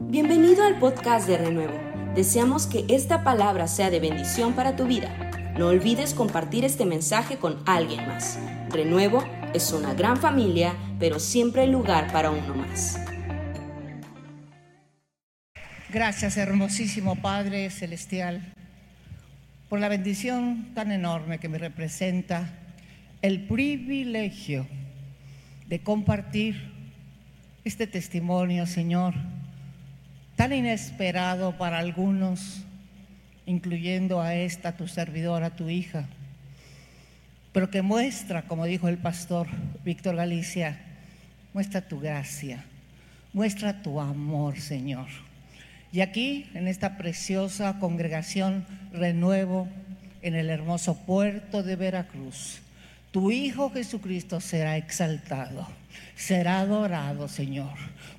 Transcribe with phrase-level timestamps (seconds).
[0.00, 1.76] Bienvenido al podcast de Renuevo.
[2.14, 5.12] Deseamos que esta palabra sea de bendición para tu vida.
[5.58, 8.38] No olvides compartir este mensaje con alguien más.
[8.70, 9.24] Renuevo
[9.54, 13.00] es una gran familia, pero siempre hay lugar para uno más.
[15.90, 18.54] Gracias, hermosísimo Padre Celestial,
[19.68, 22.56] por la bendición tan enorme que me representa
[23.20, 24.64] el privilegio
[25.66, 26.72] de compartir
[27.64, 29.14] este testimonio, Señor,
[30.38, 32.62] tan inesperado para algunos,
[33.44, 36.06] incluyendo a esta, tu servidora, tu hija,
[37.52, 39.48] pero que muestra, como dijo el pastor
[39.84, 40.78] Víctor Galicia,
[41.52, 42.64] muestra tu gracia,
[43.32, 45.08] muestra tu amor, Señor.
[45.90, 49.66] Y aquí, en esta preciosa congregación Renuevo,
[50.22, 52.60] en el hermoso puerto de Veracruz,
[53.10, 55.66] tu Hijo Jesucristo será exaltado,
[56.14, 57.72] será adorado, Señor,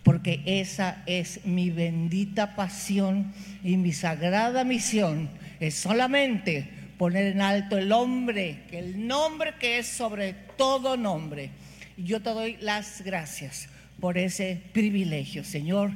[0.04, 3.34] porque esa es mi bendita pasión
[3.64, 9.88] y mi sagrada misión, es solamente poner en alto el hombre, el nombre que es
[9.88, 11.52] sobre todo nombre.
[11.98, 15.92] Y yo te doy las gracias por ese privilegio, Señor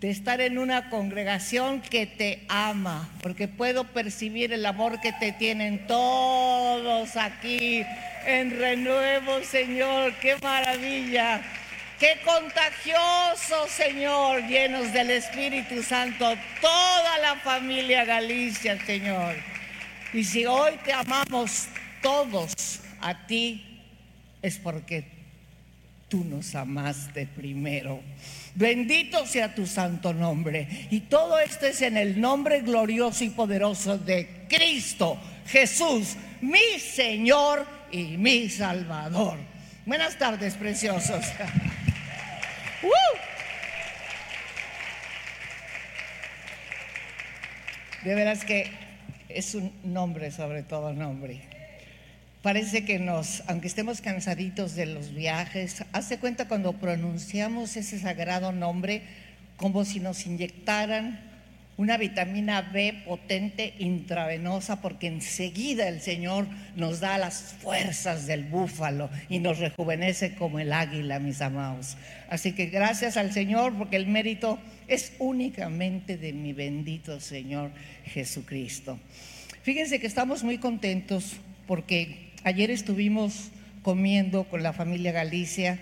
[0.00, 5.32] de estar en una congregación que te ama, porque puedo percibir el amor que te
[5.32, 7.82] tienen todos aquí
[8.26, 10.14] en renuevo, Señor.
[10.20, 11.42] Qué maravilla.
[11.98, 19.34] Qué contagioso, Señor, llenos del Espíritu Santo, toda la familia Galicia, Señor.
[20.12, 21.68] Y si hoy te amamos
[22.02, 23.80] todos a ti,
[24.42, 25.06] es porque
[26.10, 28.02] tú nos amaste primero.
[28.56, 30.66] Bendito sea tu santo nombre.
[30.90, 37.66] Y todo esto es en el nombre glorioso y poderoso de Cristo Jesús, mi Señor
[37.92, 39.38] y mi Salvador.
[39.84, 41.24] Buenas tardes, preciosos.
[48.02, 48.70] De veras que
[49.28, 51.55] es un nombre sobre todo nombre.
[52.46, 58.52] Parece que nos, aunque estemos cansaditos de los viajes, hace cuenta cuando pronunciamos ese sagrado
[58.52, 59.02] nombre
[59.56, 61.18] como si nos inyectaran
[61.76, 66.46] una vitamina B potente intravenosa porque enseguida el Señor
[66.76, 71.96] nos da las fuerzas del búfalo y nos rejuvenece como el águila, mis amados.
[72.30, 77.72] Así que gracias al Señor porque el mérito es únicamente de mi bendito Señor
[78.04, 79.00] Jesucristo.
[79.62, 83.50] Fíjense que estamos muy contentos porque Ayer estuvimos
[83.82, 85.80] comiendo con la familia Galicia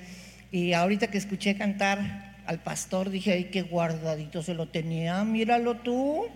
[0.50, 5.74] y ahorita que escuché cantar al pastor dije, ay, qué guardadito se lo tenía, míralo
[5.74, 6.26] tú.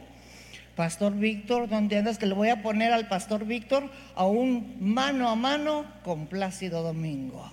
[0.76, 2.18] Pastor Víctor, ¿dónde andas?
[2.18, 6.82] Que le voy a poner al Pastor Víctor a un mano a mano con Plácido
[6.82, 7.50] Domingo.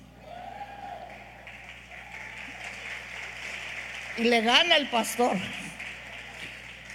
[4.17, 5.37] Y le gana el pastor.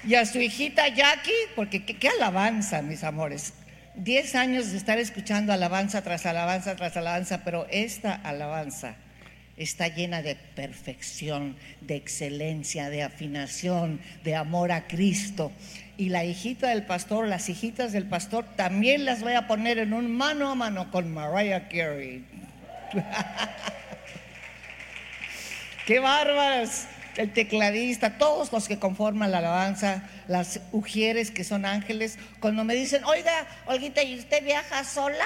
[0.06, 3.54] Y a su hijita Jackie, porque qué, qué alabanza, mis amores.
[3.94, 8.94] Diez años de estar escuchando alabanza tras alabanza tras alabanza, pero esta alabanza
[9.56, 15.50] está llena de perfección, de excelencia, de afinación, de amor a Cristo.
[15.96, 19.92] Y la hijita del pastor, las hijitas del pastor, también las voy a poner en
[19.92, 22.24] un mano a mano con Mariah Carey.
[25.86, 26.88] ¡Qué bárbaras!
[27.16, 32.76] el tecladista, todos los que conforman la alabanza, las ujieres que son ángeles, cuando me
[32.76, 33.32] dicen, oiga,
[33.66, 35.24] Olguita, ¿y usted viaja sola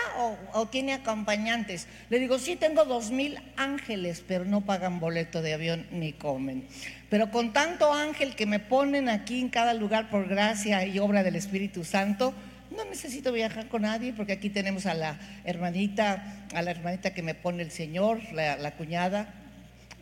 [0.55, 1.87] o, tiene acompañantes?
[2.09, 6.67] Le digo, sí, tengo dos mil ángeles, pero no pagan boleto de avión ni comen.
[7.11, 11.23] Pero con tanto ángel que me ponen aquí en cada lugar por gracia y obra
[11.23, 12.33] del Espíritu Santo,
[12.75, 17.23] no necesito viajar con nadie porque aquí tenemos a la hermanita, a la hermanita que
[17.23, 19.35] me pone el Señor, la, la cuñada,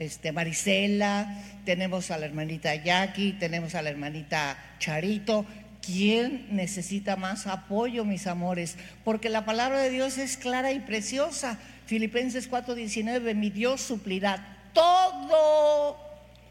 [0.03, 5.47] este, Marisela, tenemos a la hermanita Jackie, tenemos a la hermanita Charito.
[5.81, 8.77] ¿Quién necesita más apoyo, mis amores?
[9.05, 11.59] Porque la palabra de Dios es clara y preciosa.
[11.87, 15.97] Filipenses 4:19, mi Dios suplirá todo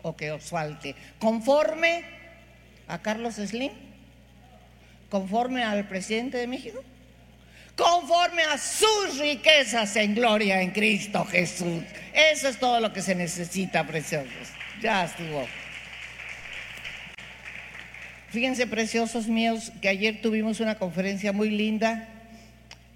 [0.02, 2.04] o que os falte, conforme
[2.88, 3.72] a Carlos Slim,
[5.10, 6.84] conforme al presidente de México,
[7.76, 11.84] conforme a sus riquezas en gloria en Cristo Jesús.
[12.14, 14.50] Eso es todo lo que se necesita, preciosos.
[14.82, 15.48] Ya estuvo.
[18.30, 22.08] Fíjense, preciosos míos, que ayer tuvimos una conferencia muy linda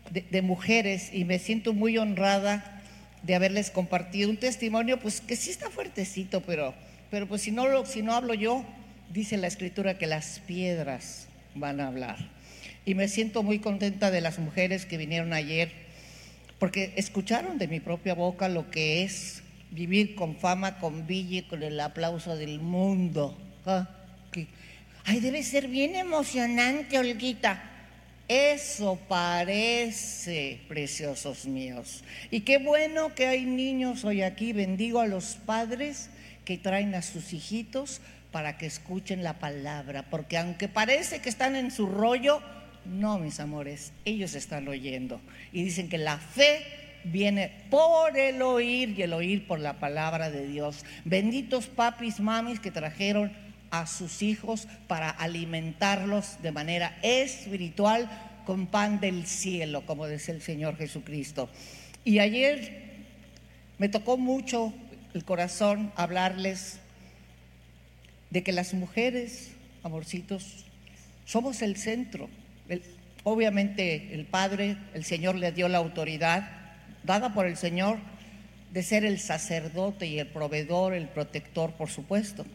[0.09, 2.81] de, mujeres y me siento muy honrada
[3.23, 6.73] de haberles compartido un testimonio, pues que sí está fuertecito, pero,
[7.11, 8.63] pero pues si no, si no hablo yo,
[9.11, 12.34] dice la escritura que las piedras van a hablar.
[12.85, 15.71] Y me siento muy contenta de las mujeres que vinieron ayer,
[16.59, 19.41] porque escucharon de mi propia boca lo que es
[19.71, 23.37] vivir con fama, con villa y con el aplauso del mundo.
[23.65, 23.89] Ah,
[25.07, 27.61] Ay, debe ser bien emocionante, Olguita.
[28.27, 32.03] Eso parece, preciosos míos.
[32.31, 34.51] Y qué bueno que hay niños hoy aquí.
[34.51, 36.09] Bendigo a los padres
[36.43, 40.09] que traen a sus hijitos para que escuchen la palabra.
[40.09, 42.41] Porque aunque parece que están en su rollo,
[42.85, 45.19] no, mis amores, ellos están oyendo.
[45.51, 46.61] Y dicen que la fe
[47.05, 50.85] viene por el oír y el oír por la palabra de Dios.
[51.03, 53.31] Benditos papis, mamis que trajeron
[53.71, 58.09] a sus hijos para alimentarlos de manera espiritual
[58.45, 61.49] con pan del cielo, como dice el Señor Jesucristo.
[62.03, 62.85] Y ayer
[63.77, 64.73] me tocó mucho
[65.13, 66.79] el corazón hablarles
[68.29, 69.51] de que las mujeres,
[69.83, 70.65] amorcitos,
[71.25, 72.29] somos el centro.
[73.23, 76.49] Obviamente el Padre, el Señor le dio la autoridad
[77.03, 77.97] dada por el Señor
[78.71, 82.45] de ser el sacerdote y el proveedor, el protector, por supuesto.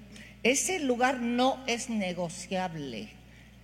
[0.42, 3.08] Ese lugar no es negociable.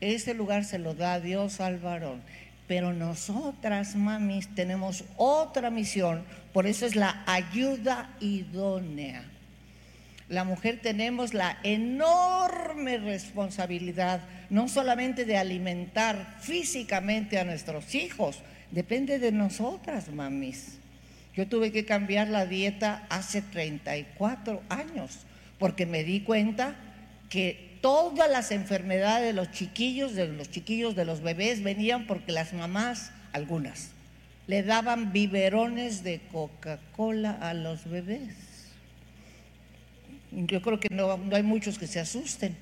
[0.01, 2.23] Ese lugar se lo da Dios al varón.
[2.67, 6.25] Pero nosotras, mamis, tenemos otra misión.
[6.53, 9.25] Por eso es la ayuda idónea.
[10.29, 18.41] La mujer tenemos la enorme responsabilidad, no solamente de alimentar físicamente a nuestros hijos,
[18.73, 20.79] depende de nosotras, mamis.
[21.37, 25.19] Yo tuve que cambiar la dieta hace 34 años
[25.59, 26.75] porque me di cuenta
[27.31, 32.33] que todas las enfermedades de los chiquillos, de los chiquillos de los bebés venían porque
[32.33, 33.91] las mamás, algunas,
[34.47, 38.46] le daban biberones de Coca-Cola a los bebés.
[40.31, 42.57] Yo creo que no, no hay muchos que se asusten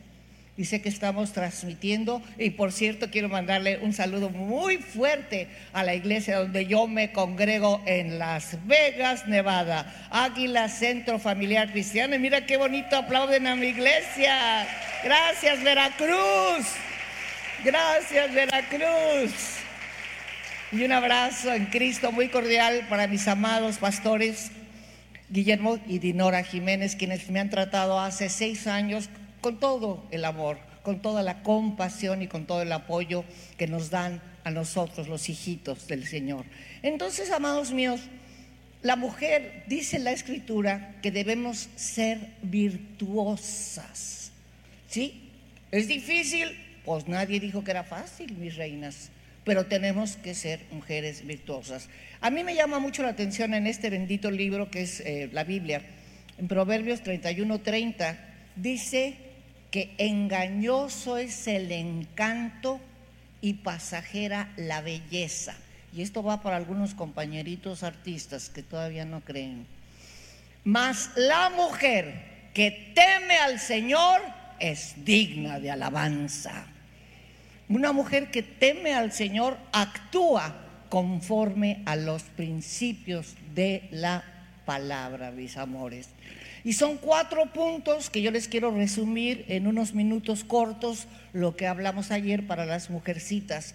[0.62, 2.22] sé que estamos transmitiendo.
[2.38, 7.10] Y por cierto, quiero mandarle un saludo muy fuerte a la iglesia donde yo me
[7.10, 9.92] congrego en Las Vegas, Nevada.
[10.10, 12.14] Águila Centro Familiar Cristiano.
[12.14, 14.68] Y mira qué bonito aplauden a mi iglesia.
[15.02, 16.66] Gracias, Veracruz.
[17.64, 19.32] Gracias, Veracruz.
[20.70, 24.52] Y un abrazo en Cristo muy cordial para mis amados pastores.
[25.34, 29.10] Guillermo y Dinora Jiménez, quienes me han tratado hace seis años
[29.40, 33.24] con todo el amor, con toda la compasión y con todo el apoyo
[33.58, 36.44] que nos dan a nosotros, los hijitos del Señor.
[36.82, 38.00] Entonces, amados míos,
[38.82, 44.30] la mujer, dice la escritura, que debemos ser virtuosas.
[44.86, 45.32] ¿Sí?
[45.72, 46.56] ¿Es difícil?
[46.84, 49.10] Pues nadie dijo que era fácil, mis reinas,
[49.44, 51.88] pero tenemos que ser mujeres virtuosas.
[52.20, 55.44] A mí me llama mucho la atención en este bendito libro que es eh, la
[55.44, 55.82] Biblia,
[56.38, 58.18] en Proverbios 31, 30,
[58.56, 59.16] dice
[59.70, 62.80] que engañoso es el encanto
[63.40, 65.54] y pasajera la belleza.
[65.92, 69.66] Y esto va para algunos compañeritos artistas que todavía no creen.
[70.64, 74.22] Mas la mujer que teme al Señor
[74.58, 76.66] es digna de alabanza.
[77.68, 80.56] Una mujer que teme al Señor actúa
[80.90, 84.22] conforme a los principios de la
[84.64, 86.08] palabra, mis amores.
[86.62, 91.66] Y son cuatro puntos que yo les quiero resumir en unos minutos cortos lo que
[91.66, 93.74] hablamos ayer para las mujercitas.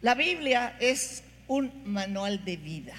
[0.00, 2.94] La Biblia es un manual de vida.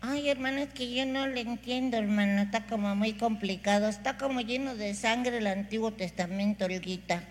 [0.00, 2.42] Ay, hermano, es que yo no le entiendo, hermano.
[2.42, 3.88] Está como muy complicado.
[3.88, 7.22] Está como lleno de sangre el Antiguo Testamento, Olguita.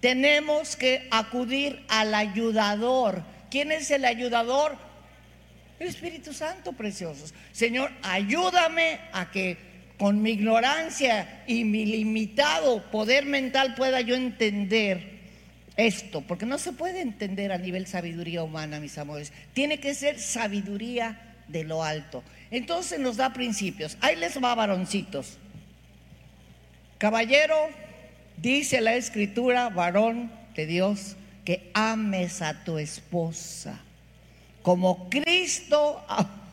[0.00, 3.22] Tenemos que acudir al ayudador.
[3.50, 4.76] ¿Quién es el ayudador?
[5.78, 7.34] El Espíritu Santo, preciosos.
[7.52, 9.56] Señor, ayúdame a que
[9.98, 15.18] con mi ignorancia y mi limitado poder mental pueda yo entender
[15.76, 19.32] esto, porque no se puede entender a nivel sabiduría humana, mis amores.
[19.54, 22.22] Tiene que ser sabiduría de lo alto.
[22.50, 23.96] Entonces nos da principios.
[24.00, 25.38] Ahí les va, varoncitos.
[26.98, 27.54] Caballero,
[28.40, 33.80] dice la escritura, varón de Dios, que ames a tu esposa
[34.68, 36.04] como Cristo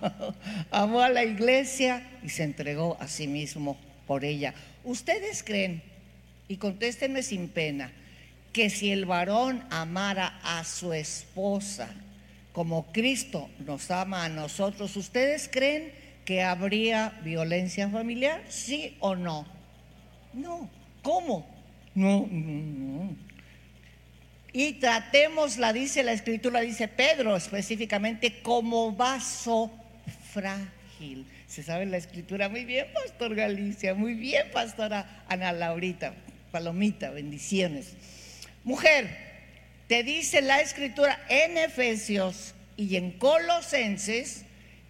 [0.72, 3.78] amó a la iglesia y se entregó a sí mismo
[4.08, 4.54] por ella.
[4.86, 5.84] ¿Ustedes creen,
[6.48, 7.92] y contéstenme sin pena,
[8.54, 11.90] que si el varón amara a su esposa
[12.54, 15.92] como Cristo nos ama a nosotros, ¿ustedes creen
[16.24, 18.44] que habría violencia familiar?
[18.48, 19.46] ¿Sí o no?
[20.34, 20.70] No.
[21.02, 21.46] ¿Cómo?
[21.96, 23.16] No, no, no.
[24.52, 29.72] Y tratémosla, dice la escritura, dice Pedro específicamente, como vaso
[30.32, 31.26] frágil.
[31.48, 36.14] Se sabe la escritura muy bien, Pastor Galicia, muy bien, Pastora Ana Laurita,
[36.52, 37.94] Palomita, bendiciones.
[38.64, 39.10] Mujer,
[39.88, 44.46] te dice la escritura en Efesios y en Colosenses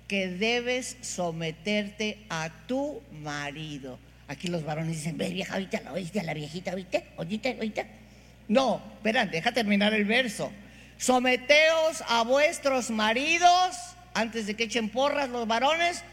[0.07, 3.99] que debes someterte a tu marido.
[4.27, 7.05] Aquí los varones dicen, ve vieja, ahorita la oíste a la viejita, ¿oíste?
[7.17, 7.57] ¿Oíste?
[7.59, 7.85] ¿Oíste?
[8.47, 10.51] No, espera, deja terminar el verso.
[10.97, 13.75] Someteos a vuestros maridos
[14.13, 16.03] antes de que echen porras los varones,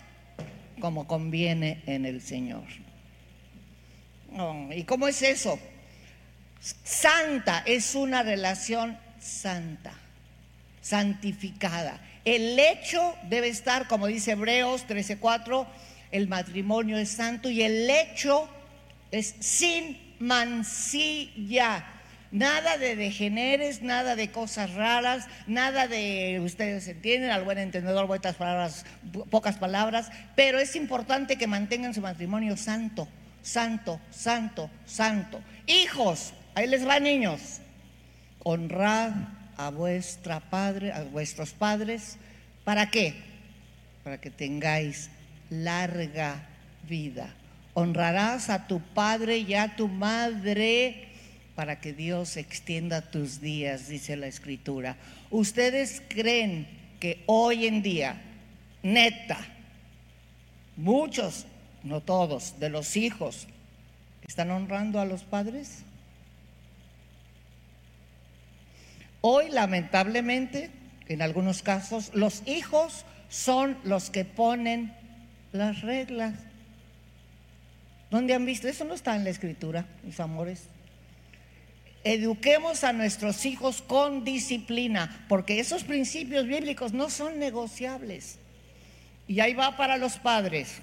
[0.80, 2.64] como conviene en el Señor.
[4.74, 5.58] ¿Y cómo es eso?
[6.84, 9.94] Santa es una relación santa,
[10.80, 12.00] santificada.
[12.24, 15.66] El hecho debe estar, como dice Hebreos 13:4,
[16.12, 18.48] el matrimonio es santo y el hecho
[19.10, 21.86] es sin mancilla.
[22.30, 28.36] Nada de degeneres, nada de cosas raras, nada de, ustedes entienden, al buen entendedor, buenas
[28.36, 28.86] palabras,
[29.30, 33.06] pocas palabras, pero es importante que mantengan su matrimonio santo,
[33.42, 35.42] santo, santo, santo.
[35.66, 37.60] Hijos, ahí les va niños,
[38.44, 39.12] honrad
[39.58, 42.16] a vuestra padre, a vuestros padres,
[42.64, 43.14] ¿para qué?
[44.04, 45.10] Para que tengáis
[45.52, 46.48] larga
[46.88, 47.34] vida.
[47.74, 51.08] Honrarás a tu padre y a tu madre
[51.54, 54.96] para que Dios extienda tus días, dice la escritura.
[55.30, 56.66] ¿Ustedes creen
[56.98, 58.20] que hoy en día,
[58.82, 59.38] neta,
[60.76, 61.46] muchos,
[61.82, 63.46] no todos, de los hijos,
[64.26, 65.84] están honrando a los padres?
[69.20, 70.70] Hoy, lamentablemente,
[71.08, 74.94] en algunos casos, los hijos son los que ponen
[75.52, 76.34] las reglas.
[78.10, 78.68] ¿Dónde han visto?
[78.68, 80.64] Eso no está en la escritura, mis amores.
[82.04, 88.38] Eduquemos a nuestros hijos con disciplina, porque esos principios bíblicos no son negociables.
[89.28, 90.78] Y ahí va para los padres.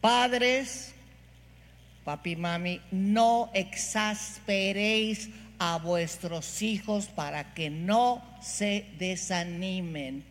[0.00, 0.92] Padres,
[2.04, 10.24] papi, mami, no exasperéis a vuestros hijos para que no se desanimen.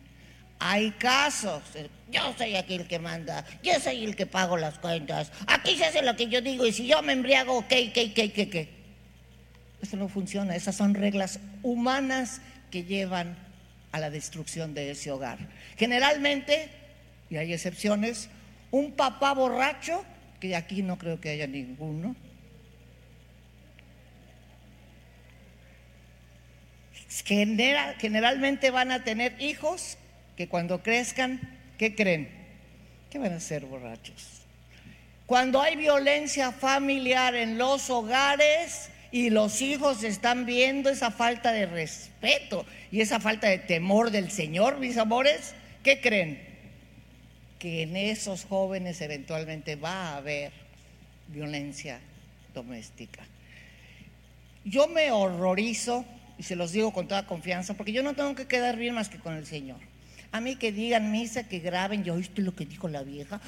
[0.60, 1.62] Hay casos,
[2.10, 5.84] yo soy aquí el que manda, yo soy el que pago las cuentas, aquí se
[5.84, 8.68] hace lo que yo digo y si yo me embriago, ¿qué, qué, qué, qué, qué?
[9.80, 12.40] Eso no funciona, esas son reglas humanas
[12.72, 13.36] que llevan
[13.92, 15.38] a la destrucción de ese hogar.
[15.76, 16.68] Generalmente,
[17.30, 18.28] y hay excepciones,
[18.72, 20.04] un papá borracho,
[20.40, 22.16] que aquí no creo que haya ninguno,
[28.00, 29.98] generalmente van a tener hijos
[30.38, 31.40] que cuando crezcan,
[31.78, 32.28] ¿qué creen?
[33.10, 34.42] Que van a ser borrachos.
[35.26, 41.66] Cuando hay violencia familiar en los hogares, y los hijos están viendo esa falta de
[41.66, 46.40] respeto y esa falta de temor del Señor, mis amores, ¿qué creen?
[47.58, 50.52] Que en esos jóvenes eventualmente va a haber
[51.26, 51.98] violencia
[52.54, 53.24] doméstica.
[54.64, 56.04] Yo me horrorizo,
[56.38, 59.08] y se los digo con toda confianza, porque yo no tengo que quedar bien más
[59.08, 59.87] que con el Señor.
[60.30, 63.40] A mí que digan misa, que graben, yo oíste lo que dijo la vieja,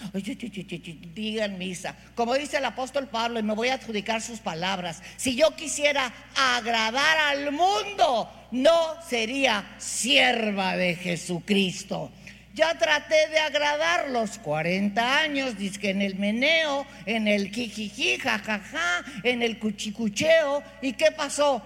[1.14, 1.94] digan misa.
[2.14, 6.10] Como dice el apóstol Pablo, y me voy a adjudicar sus palabras, si yo quisiera
[6.34, 12.10] agradar al mundo, no sería sierva de Jesucristo.
[12.54, 19.42] Ya traté de agradarlos 40 años, que en el meneo, en el jijiji, jajaja, en
[19.42, 20.62] el cuchicucheo.
[20.82, 21.62] ¿Y qué pasó?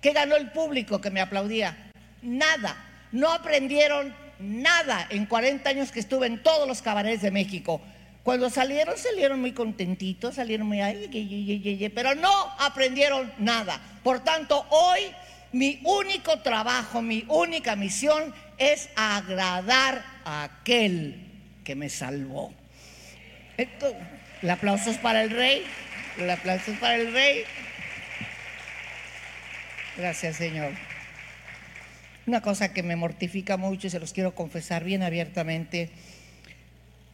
[0.00, 1.90] ¿Qué ganó el público que me aplaudía?
[2.22, 2.76] Nada.
[3.12, 7.80] No aprendieron nada en 40 años que estuve en todos los cabarets de México.
[8.22, 13.80] Cuando salieron, salieron muy contentitos, salieron muy, ay, pero no aprendieron nada.
[14.04, 15.00] Por tanto, hoy
[15.52, 21.16] mi único trabajo, mi única misión es agradar a aquel
[21.64, 22.54] que me salvó.
[23.56, 23.94] Esto,
[24.40, 25.64] el aplauso es para el rey,
[26.18, 27.44] el aplauso es para el rey.
[29.96, 30.72] Gracias, Señor.
[32.26, 35.90] Una cosa que me mortifica mucho y se los quiero confesar bien abiertamente.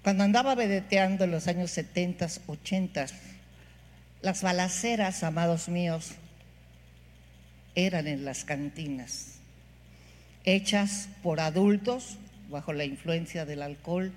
[0.02, 3.06] Cuando andaba vedeteando en los años 70, 80,
[4.20, 6.12] las balaceras, amados míos,
[7.74, 9.38] eran en las cantinas,
[10.44, 12.18] hechas por adultos
[12.50, 14.12] bajo la influencia del alcohol.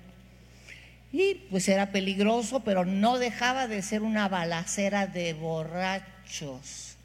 [1.10, 6.96] Y pues era peligroso, pero no dejaba de ser una balacera de borrachos.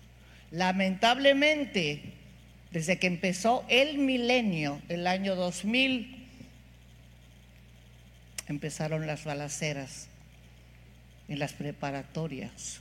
[0.51, 2.13] Lamentablemente,
[2.71, 6.27] desde que empezó el milenio, el año 2000,
[8.47, 10.07] empezaron las balaceras
[11.27, 12.79] en las preparatorias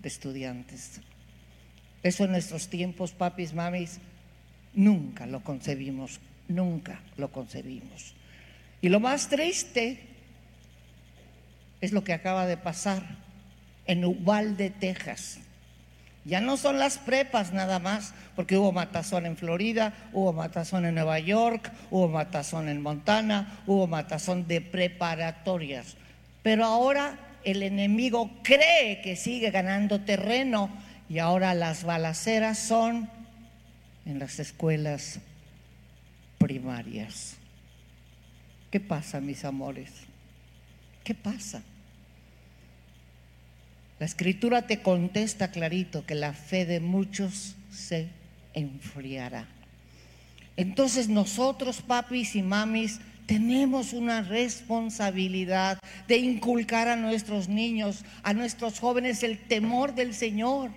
[0.00, 1.00] de estudiantes.
[2.02, 3.98] Eso en nuestros tiempos, papis, mamis,
[4.74, 8.14] nunca lo concebimos, nunca lo concebimos.
[8.80, 10.00] Y lo más triste
[11.80, 13.02] es lo que acaba de pasar
[13.86, 15.40] en Uvalde, Texas.
[16.26, 20.96] Ya no son las prepas nada más, porque hubo matazón en Florida, hubo matazón en
[20.96, 25.96] Nueva York, hubo matazón en Montana, hubo matazón de preparatorias.
[26.42, 30.68] Pero ahora el enemigo cree que sigue ganando terreno
[31.08, 33.08] y ahora las balaceras son
[34.04, 35.20] en las escuelas
[36.38, 37.36] primarias.
[38.72, 39.92] ¿Qué pasa, mis amores?
[41.04, 41.62] ¿Qué pasa?
[43.98, 48.08] La escritura te contesta clarito que la fe de muchos se
[48.52, 49.46] enfriará.
[50.56, 58.78] Entonces nosotros, papis y mamis, tenemos una responsabilidad de inculcar a nuestros niños, a nuestros
[58.78, 60.70] jóvenes el temor del Señor.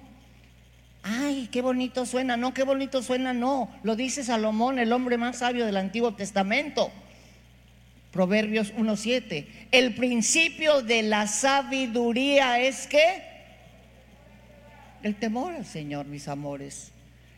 [1.04, 3.70] Ay, qué bonito suena, no, qué bonito suena, no.
[3.84, 6.92] Lo dice Salomón, el hombre más sabio del Antiguo Testamento.
[8.12, 9.48] Proverbios 1.7.
[9.72, 13.24] El principio de la sabiduría es que
[15.04, 16.92] el temor al Señor, mis amores.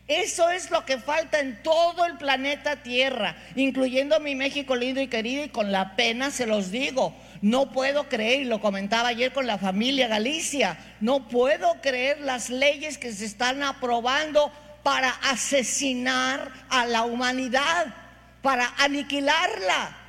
[0.08, 5.06] Eso es lo que falta en todo el planeta Tierra, incluyendo mi México lindo y
[5.06, 7.14] querido, y con la pena se los digo.
[7.40, 12.50] No puedo creer, y lo comentaba ayer con la familia Galicia, no puedo creer las
[12.50, 14.52] leyes que se están aprobando
[14.82, 17.94] para asesinar a la humanidad,
[18.42, 20.01] para aniquilarla.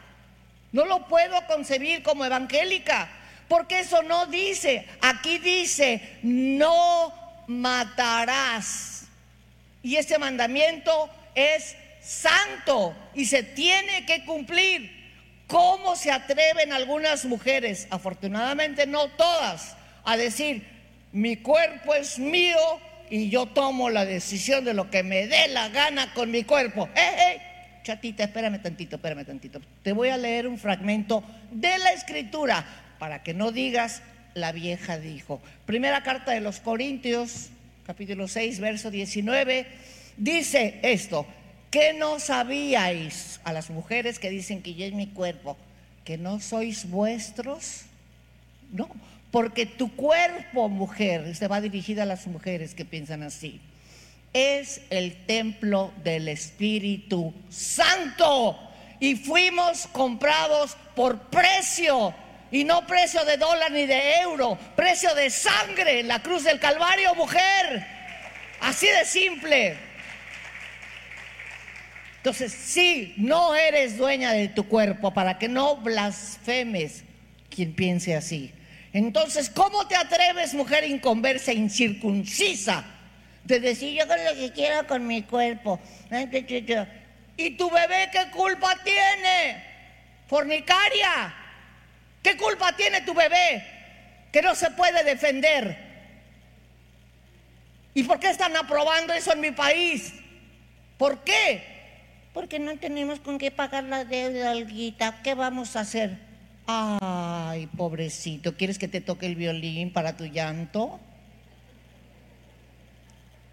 [0.74, 3.08] No lo puedo concebir como evangélica,
[3.48, 7.14] porque eso no dice, aquí dice, no
[7.48, 9.06] matarás.
[9.84, 15.04] Y ese mandamiento es santo y se tiene que cumplir.
[15.46, 20.68] ¿Cómo se atreven algunas mujeres, afortunadamente no todas, a decir,
[21.12, 22.58] mi cuerpo es mío
[23.12, 26.90] y yo tomo la decisión de lo que me dé la gana con mi cuerpo?
[26.96, 27.53] ¡Eh, eh!
[27.84, 29.60] Chatita, espérame tantito, espérame tantito.
[29.84, 31.22] Te voy a leer un fragmento
[31.52, 32.66] de la escritura
[32.98, 34.02] para que no digas
[34.34, 35.42] la vieja dijo.
[35.66, 37.50] Primera carta de los Corintios,
[37.86, 39.68] capítulo 6, verso 19,
[40.16, 41.28] dice esto,
[41.70, 45.58] que no sabíais a las mujeres que dicen que yo es mi cuerpo,
[46.06, 47.82] que no sois vuestros?
[48.72, 48.90] No,
[49.30, 53.60] porque tu cuerpo, mujer, se va dirigida a las mujeres que piensan así
[54.34, 58.60] es el templo del Espíritu Santo.
[59.00, 62.14] Y fuimos comprados por precio.
[62.52, 66.60] Y no precio de dólar ni de euro, precio de sangre en la cruz del
[66.60, 67.86] Calvario, mujer.
[68.60, 69.76] Así de simple.
[72.18, 77.04] Entonces, sí, no eres dueña de tu cuerpo para que no blasfemes
[77.50, 78.54] quien piense así.
[78.94, 82.86] Entonces, ¿cómo te atreves, mujer inconversa, incircuncisa,
[83.44, 85.80] de decir yo hago lo que quiero con mi cuerpo.
[87.38, 89.64] ¿Y tu bebé qué culpa tiene?
[90.28, 91.34] Fornicaria.
[92.22, 93.66] ¿Qué culpa tiene tu bebé?
[94.32, 95.78] Que no se puede defender.
[97.94, 100.14] ¿Y por qué están aprobando eso en mi país?
[100.98, 101.64] ¿Por qué?
[102.34, 105.22] Porque no tenemos con qué pagar la deuda, Alguita.
[105.22, 106.18] ¿Qué vamos a hacer?
[106.66, 111.00] Ay, pobrecito, ¿quieres que te toque el violín para tu llanto?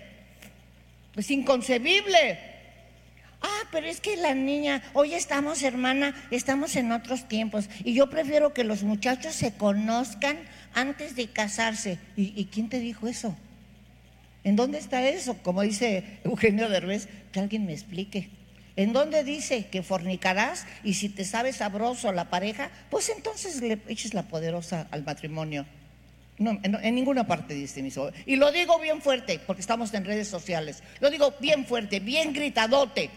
[1.15, 2.55] Es inconcebible.
[3.47, 7.69] Ah, pero es que la niña, hoy estamos, hermana, estamos en otros tiempos.
[7.85, 10.39] Y yo prefiero que los muchachos se conozcan
[10.73, 11.99] antes de casarse.
[12.17, 13.37] ¿Y, quién te dijo eso?
[14.45, 15.37] ¿En dónde está eso?
[15.43, 18.31] Como dice Eugenio Derbez, que alguien me explique.
[18.77, 20.67] ¿En dónde dice que fornicarás?
[20.83, 25.65] Y si te sabe sabroso la pareja, pues entonces le eches la poderosa al matrimonio.
[26.39, 27.93] No, en, ninguna parte dice mi
[28.27, 30.83] Y lo digo bien fuerte, porque estamos en redes sociales.
[30.99, 33.11] Lo digo bien fuerte, bien gritadote.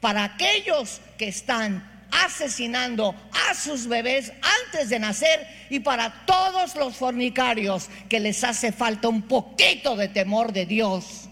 [0.00, 3.14] Para aquellos que están asesinando
[3.48, 4.32] a sus bebés
[4.66, 10.08] antes de nacer y para todos los fornicarios que les hace falta un poquito de
[10.08, 11.28] temor de Dios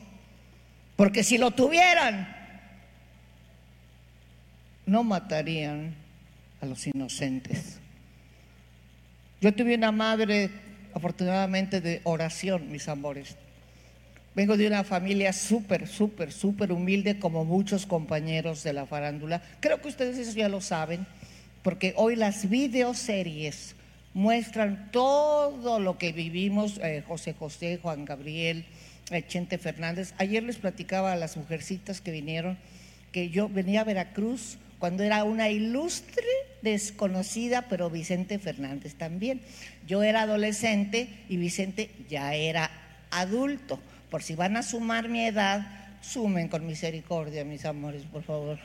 [0.96, 2.33] Porque si lo tuvieran,
[4.86, 5.94] no matarían
[6.60, 7.78] a los inocentes.
[9.40, 10.50] Yo tuve una madre,
[10.94, 13.36] afortunadamente, de oración, mis amores.
[14.34, 19.42] Vengo de una familia súper, súper, súper humilde, como muchos compañeros de la farándula.
[19.60, 21.06] Creo que ustedes eso ya lo saben,
[21.62, 23.76] porque hoy las videoseries
[24.12, 28.64] muestran todo lo que vivimos, eh, José José, Juan Gabriel,
[29.10, 30.14] eh, Chente Fernández.
[30.18, 32.56] Ayer les platicaba a las mujercitas que vinieron
[33.12, 36.26] que yo venía a Veracruz cuando era una ilustre
[36.60, 39.40] desconocida, pero Vicente Fernández también.
[39.86, 42.70] Yo era adolescente y Vicente ya era
[43.10, 43.80] adulto.
[44.10, 45.66] Por si van a sumar mi edad,
[46.02, 48.58] sumen con misericordia, mis amores, por favor.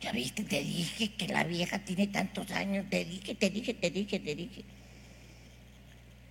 [0.00, 3.90] Ya viste, te dije que la vieja tiene tantos años, te dije, te dije, te
[3.90, 4.64] dije, te dije.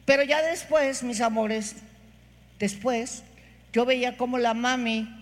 [0.06, 1.76] Pero ya después, mis amores,
[2.60, 3.24] después,
[3.74, 5.17] yo veía como la mami,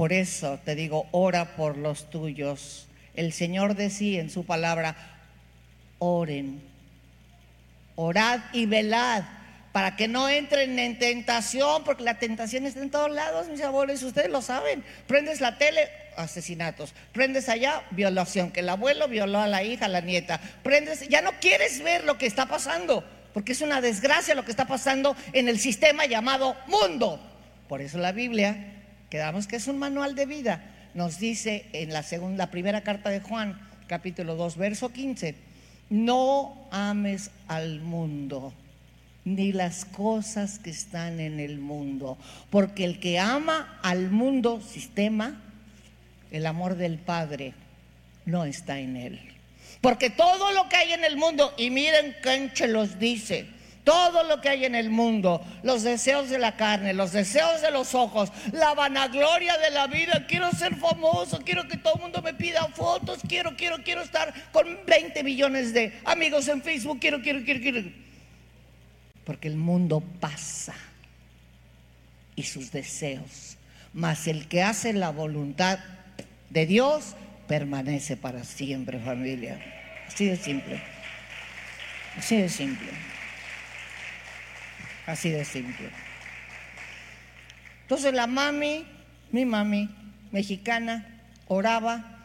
[0.00, 2.88] por eso te digo, ora por los tuyos.
[3.12, 4.96] El Señor decía en su palabra,
[5.98, 6.62] oren,
[7.96, 9.24] orad y velad
[9.72, 14.02] para que no entren en tentación, porque la tentación está en todos lados, mis amores,
[14.02, 14.82] ustedes lo saben.
[15.06, 16.94] Prendes la tele, asesinatos.
[17.12, 20.40] Prendes allá, violación, que el abuelo violó a la hija, a la nieta.
[20.62, 24.50] Prendes, ya no quieres ver lo que está pasando, porque es una desgracia lo que
[24.50, 27.20] está pasando en el sistema llamado mundo.
[27.68, 28.79] Por eso la Biblia,
[29.10, 33.10] quedamos que es un manual de vida, nos dice en la segunda, la primera carta
[33.10, 35.34] de Juan, capítulo 2, verso 15,
[35.90, 38.54] no ames al mundo
[39.24, 42.16] ni las cosas que están en el mundo.
[42.48, 45.40] Porque el que ama al mundo, sistema,
[46.30, 47.54] el amor del Padre
[48.24, 49.20] no está en él.
[49.80, 53.46] Porque todo lo que hay en el mundo, y miren Kenche los dice,
[53.90, 57.72] todo lo que hay en el mundo, los deseos de la carne, los deseos de
[57.72, 62.22] los ojos, la vanagloria de la vida, quiero ser famoso, quiero que todo el mundo
[62.22, 67.20] me pida fotos, quiero, quiero, quiero estar con 20 millones de amigos en Facebook, quiero,
[67.20, 67.90] quiero, quiero, quiero
[69.24, 70.74] porque el mundo pasa
[72.36, 73.56] y sus deseos,
[73.92, 75.80] mas el que hace la voluntad
[76.48, 77.16] de Dios
[77.48, 79.60] permanece para siempre, familia.
[80.06, 80.80] Así de simple.
[82.16, 82.88] Así de simple.
[85.10, 85.90] Así de simple.
[87.82, 88.86] Entonces la mami,
[89.32, 89.88] mi mami,
[90.30, 92.24] mexicana, oraba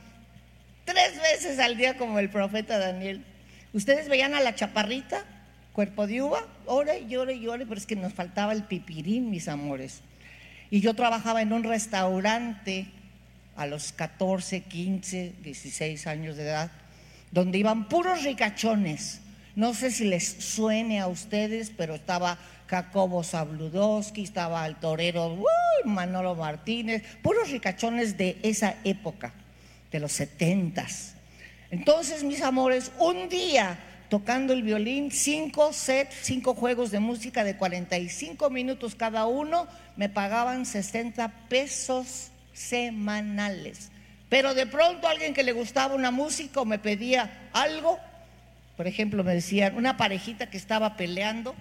[0.86, 3.26] tres veces al día como el profeta Daniel.
[3.74, 5.26] ¿Ustedes veían a la chaparrita?
[5.74, 9.30] cuerpo de uva, ore y ore y ore, pero es que nos faltaba el pipirín,
[9.30, 10.00] mis amores.
[10.71, 12.86] Y yo trabajaba en un restaurante
[13.58, 16.71] a los 14, 15, 16 años de edad,
[17.32, 19.19] donde iban puros ricachones.
[19.58, 25.43] No sé si les suene a ustedes, pero estaba Jacobo Zabludowski, estaba el torero
[25.86, 29.34] Manolo Martínez, puros ricachones de esa época,
[29.91, 31.15] de los setentas.
[31.71, 33.78] Entonces, mis amores, un día
[34.10, 40.10] tocando el violín, cinco sets, cinco juegos de música de 45 minutos cada uno, me
[40.10, 43.91] pagaban 60 pesos semanales.
[44.30, 47.99] Pero de pronto alguien que le gustaba una música o me pedía algo,
[48.78, 51.56] por ejemplo, me decían una parejita que estaba peleando,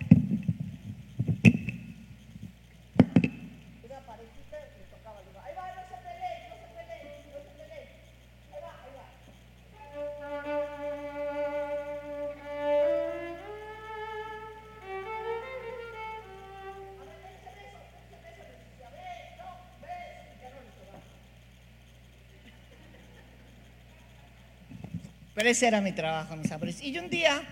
[25.46, 26.82] Ese era mi trabajo, mis amores.
[26.82, 27.42] Y un día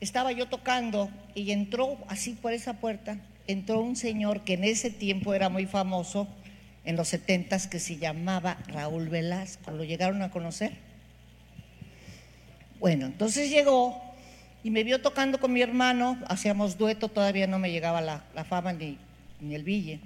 [0.00, 4.90] estaba yo tocando y entró así por esa puerta, entró un señor que en ese
[4.90, 6.26] tiempo era muy famoso,
[6.84, 9.70] en los setentas, que se llamaba Raúl Velasco.
[9.70, 10.72] ¿Lo llegaron a conocer?
[12.80, 14.02] Bueno, entonces llegó
[14.64, 18.72] y me vio tocando con mi hermano, hacíamos dueto, todavía no me llegaba la, fama
[18.72, 18.98] ni,
[19.40, 20.00] ni el bille.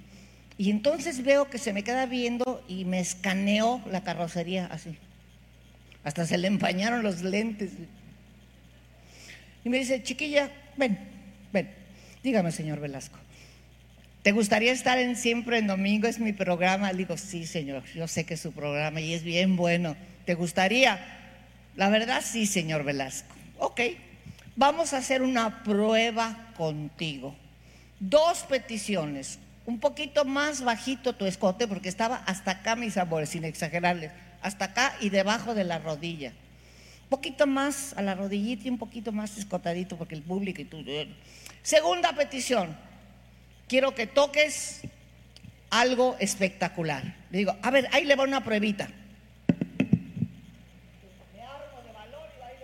[0.59, 4.99] Y entonces veo que se me queda viendo y me escaneó la carrocería así.
[6.07, 7.73] Hasta se le empañaron los lentes.
[9.65, 10.97] Y me dice, chiquilla, ven,
[11.53, 11.69] ven,
[12.23, 13.19] dígame, señor Velasco.
[14.23, 16.07] ¿Te gustaría estar en Siempre en Domingo?
[16.07, 16.93] Es mi programa.
[16.93, 19.97] Le digo, sí, señor, yo sé que es su programa y es bien bueno.
[20.27, 21.01] ¿Te gustaría?
[21.75, 23.35] La verdad, sí, señor Velasco.
[23.59, 23.81] Ok,
[24.55, 27.35] vamos a hacer una prueba contigo.
[27.99, 29.41] Dos peticiones.
[29.65, 34.13] Un poquito más bajito tu escote, porque estaba hasta acá, mis amores, sin exagerarles
[34.47, 36.33] hasta acá y debajo de la rodilla.
[37.03, 40.65] Un poquito más a la rodillita y un poquito más escotadito porque el público y
[40.65, 40.85] tú.
[41.63, 42.77] Segunda petición,
[43.69, 44.83] quiero que toques
[45.71, 47.03] algo espectacular.
[47.31, 48.89] Le digo, a ver, ahí le va una pruebita.
[51.35, 52.57] Me armo de valor y ahí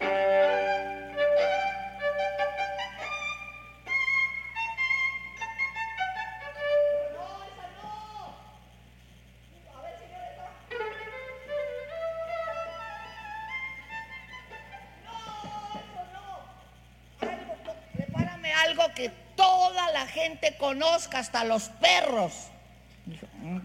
[0.00, 0.43] va.
[21.12, 22.32] Hasta los perros.
[23.06, 23.58] "Mm.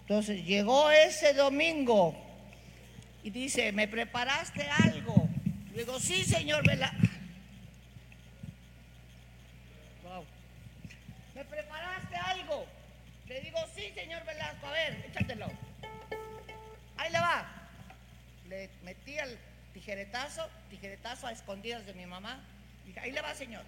[0.00, 2.14] Entonces llegó ese domingo
[3.22, 5.28] y dice, ¿me preparaste algo?
[5.72, 6.92] Le digo, sí, señor Vela.
[10.04, 10.24] Wow.
[11.34, 12.66] ¿Me preparaste algo?
[13.26, 15.50] Le digo, sí, señor Velasco, a ver, échatelo.
[16.96, 17.46] Ahí le va.
[18.48, 19.36] Le metí el
[19.74, 22.40] tijeretazo, tijeretazo a escondidas de mi mamá.
[22.86, 23.64] Dije, ahí le va, señor.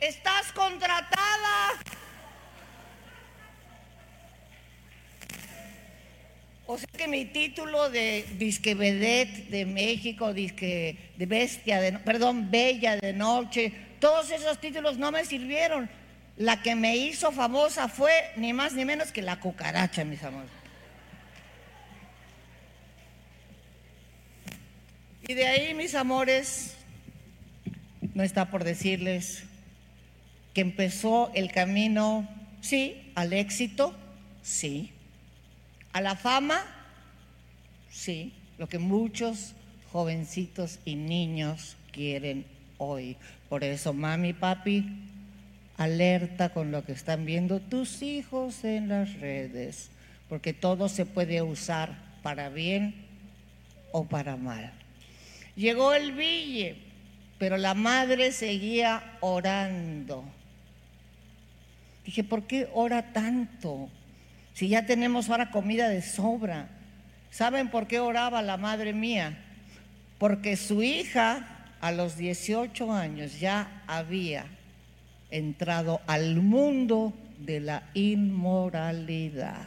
[0.00, 1.80] Estás contratada.
[6.66, 12.50] O sea que mi título de disque vedette de México, disque de bestia, de, perdón,
[12.50, 15.88] bella de noche, todos esos títulos no me sirvieron.
[16.36, 20.50] La que me hizo famosa fue ni más ni menos que la cucaracha, mis amores.
[25.28, 26.76] Y de ahí, mis amores,
[28.14, 29.44] no está por decirles
[30.56, 32.26] que empezó el camino,
[32.62, 33.94] sí, al éxito,
[34.40, 34.90] sí,
[35.92, 36.64] a la fama,
[37.90, 39.52] sí, lo que muchos
[39.92, 42.46] jovencitos y niños quieren
[42.78, 43.18] hoy.
[43.50, 44.86] Por eso, mami, papi,
[45.76, 49.90] alerta con lo que están viendo tus hijos en las redes,
[50.26, 52.94] porque todo se puede usar para bien
[53.92, 54.72] o para mal.
[55.54, 56.76] Llegó el bille,
[57.38, 60.24] pero la madre seguía orando.
[62.06, 63.90] Dije, ¿por qué ora tanto?
[64.54, 66.68] Si ya tenemos ahora comida de sobra.
[67.30, 69.36] ¿Saben por qué oraba la madre mía?
[70.18, 74.46] Porque su hija a los 18 años ya había
[75.30, 79.66] entrado al mundo de la inmoralidad.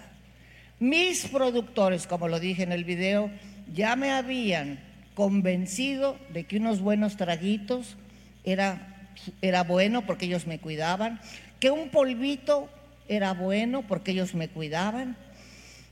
[0.79, 3.29] Mis productores, como lo dije en el video,
[3.73, 4.79] ya me habían
[5.13, 7.97] convencido de que unos buenos traguitos
[8.43, 11.19] era, era bueno porque ellos me cuidaban,
[11.59, 12.69] que un polvito
[13.07, 15.17] era bueno porque ellos me cuidaban,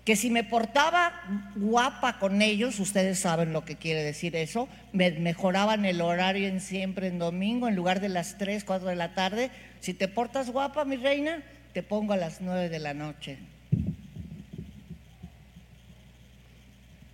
[0.05, 1.11] que si me portaba
[1.55, 6.61] guapa con ellos, ustedes saben lo que quiere decir eso, me mejoraban el horario en
[6.61, 9.51] siempre en domingo, en lugar de las 3, 4 de la tarde,
[9.81, 13.37] si te portas guapa, mi reina, te pongo a las 9 de la noche.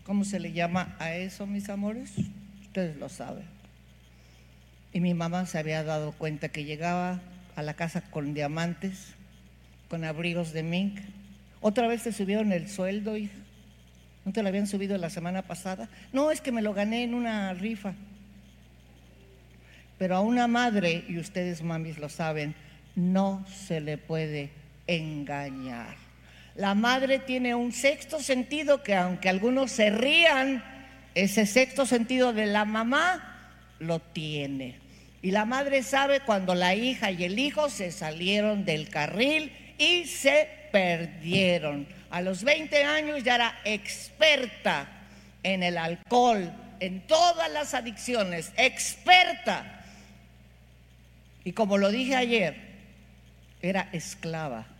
[0.05, 2.11] ¿Cómo se le llama a eso, mis amores?
[2.61, 3.45] Ustedes lo saben.
[4.91, 7.21] Y mi mamá se había dado cuenta que llegaba
[7.55, 9.13] a la casa con diamantes,
[9.89, 10.99] con abrigos de mink.
[11.61, 13.33] Otra vez te subieron el sueldo, hija.
[14.25, 15.89] ¿No te lo habían subido la semana pasada?
[16.11, 17.93] No, es que me lo gané en una rifa.
[19.97, 22.55] Pero a una madre, y ustedes mamis lo saben,
[22.95, 24.51] no se le puede
[24.87, 25.95] engañar.
[26.55, 30.63] La madre tiene un sexto sentido que aunque algunos se rían,
[31.15, 34.82] ese sexto sentido de la mamá lo tiene.
[35.23, 40.05] Y la madre sabe cuando la hija y el hijo se salieron del carril y
[40.05, 41.87] se perdieron.
[42.11, 44.85] A los 20 años ya era experta
[45.41, 49.85] en el alcohol, en todas las adicciones, experta.
[51.45, 52.57] Y como lo dije ayer,
[53.61, 54.72] era esclava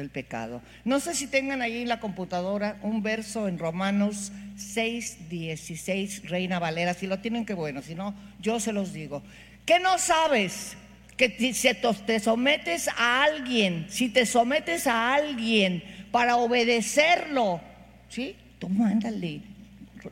[0.00, 0.62] del pecado.
[0.84, 6.58] No sé si tengan ahí en la computadora un verso en Romanos 6, 16, Reina
[6.58, 9.22] Valera, si lo tienen que bueno, si no, yo se los digo.
[9.66, 10.76] ¿Qué no sabes?
[11.16, 11.74] Que si
[12.06, 17.60] te sometes a alguien, si te sometes a alguien para obedecerlo,
[18.08, 18.36] ¿sí?
[18.58, 19.42] Toma, ándale,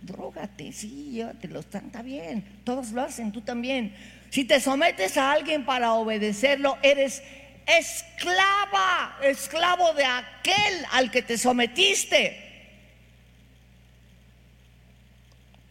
[0.03, 3.95] drógate, sí, llévatelo, está bien, todos lo hacen, tú también.
[4.31, 7.23] Si te sometes a alguien para obedecerlo, eres
[7.69, 12.45] esclava, esclavo de aquel al que te sometiste,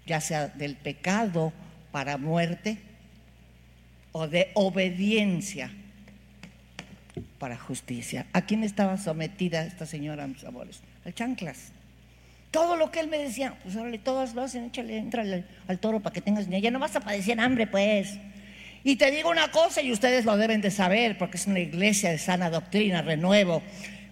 [0.05, 1.51] ya sea del pecado
[1.91, 2.77] para muerte
[4.12, 5.71] o de obediencia
[7.39, 8.25] para justicia.
[8.33, 10.81] ¿A quién estaba sometida esta señora, mis amores?
[11.05, 11.71] Al chanclas.
[12.51, 15.23] Todo lo que él me decía, pues órale, todos lo hacen, échale, entra
[15.67, 16.63] al, toro para que tengas dinero.
[16.63, 18.17] Ya no vas a padecer hambre, pues.
[18.88, 22.10] Y te digo una cosa y ustedes lo deben de saber porque es una iglesia
[22.10, 23.62] de sana doctrina, renuevo.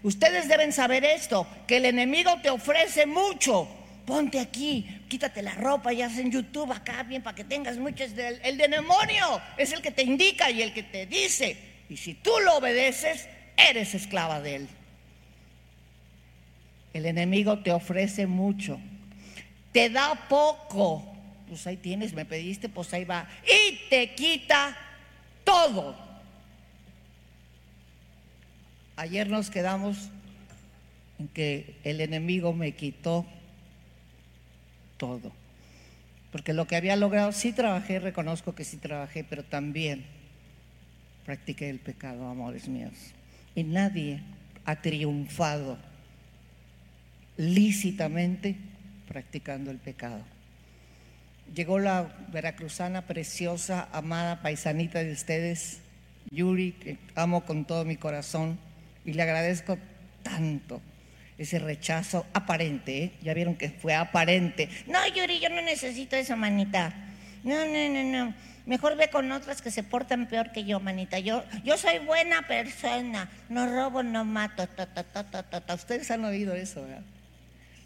[0.03, 3.69] Ustedes deben saber esto, que el enemigo te ofrece mucho.
[4.05, 8.03] Ponte aquí, quítate la ropa y haz en YouTube acá bien para que tengas mucho.
[8.03, 11.55] El, el demonio es el que te indica y el que te dice.
[11.87, 14.67] Y si tú lo obedeces, eres esclava de él.
[16.91, 18.77] El enemigo te ofrece mucho.
[19.71, 21.14] Te da poco.
[21.55, 23.29] Pues ahí tienes, me pediste, pues ahí va.
[23.45, 24.77] Y te quita
[25.45, 25.95] todo.
[28.97, 30.09] Ayer nos quedamos
[31.17, 33.25] en que el enemigo me quitó
[34.97, 35.31] todo.
[36.33, 40.03] Porque lo que había logrado, sí trabajé, reconozco que sí trabajé, pero también
[41.25, 43.13] practiqué el pecado, amores míos.
[43.55, 44.19] Y nadie
[44.65, 45.77] ha triunfado
[47.37, 48.57] lícitamente
[49.07, 50.34] practicando el pecado.
[51.53, 55.79] Llegó la veracruzana preciosa, amada paisanita de ustedes,
[56.31, 58.57] Yuri, que amo con todo mi corazón
[59.05, 59.77] y le agradezco
[60.23, 60.81] tanto
[61.37, 63.11] ese rechazo aparente, ¿eh?
[63.21, 64.69] ya vieron que fue aparente.
[64.87, 66.93] No, Yuri, yo no necesito eso, manita.
[67.43, 68.33] No, no, no, no.
[68.65, 71.19] Mejor ve con otras que se portan peor que yo, manita.
[71.19, 73.29] Yo, yo soy buena persona.
[73.49, 74.67] No robo, no mato.
[75.73, 77.03] Ustedes han oído eso, ¿verdad?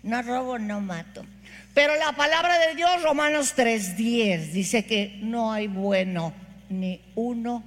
[0.04, 1.26] No robo, no mato.
[1.74, 6.34] Pero la palabra de Dios, Romanos 3:10, dice que no hay bueno
[6.70, 7.64] ni uno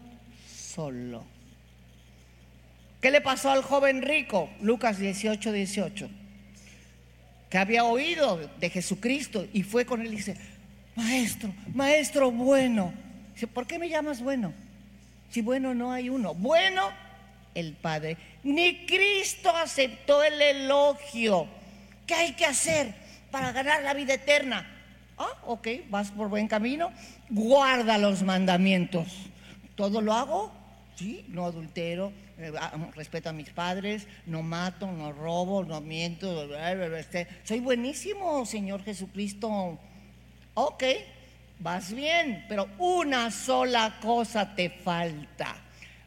[0.46, 1.24] solo.
[3.00, 4.48] ¿Qué le pasó al joven rico?
[4.60, 6.10] Lucas 18, 18.
[7.50, 10.36] Que había oído de Jesucristo y fue con él y dice,
[10.94, 12.94] maestro, maestro bueno.
[13.34, 14.54] Dice, ¿por qué me llamas bueno?
[15.30, 16.34] Si bueno no hay uno.
[16.34, 16.90] Bueno,
[17.54, 18.16] el Padre.
[18.44, 21.48] Ni Cristo aceptó el elogio.
[22.06, 23.01] ¿Qué hay que hacer
[23.32, 24.64] para ganar la vida eterna?
[25.18, 26.92] Ah, ok, vas por buen camino.
[27.30, 29.08] Guarda los mandamientos.
[29.74, 30.52] ¿Todo lo hago?
[30.94, 36.54] Sí, no adultero, eh, ah, respeto a mis padres, no mato, no robo, no miento.
[36.96, 39.78] Este, soy buenísimo, Señor Jesucristo.
[40.54, 40.84] Ok,
[41.58, 45.56] vas bien, pero una sola cosa te falta.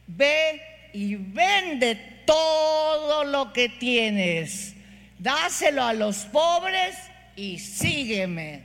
[0.06, 0.62] Ve
[0.92, 4.74] y vende todo lo que tienes.
[5.18, 6.96] Dáselo a los pobres
[7.36, 8.62] y sígueme.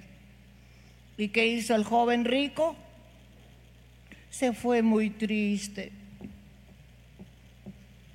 [1.17, 2.75] ¿Y qué hizo el joven rico?
[4.29, 5.91] Se fue muy triste.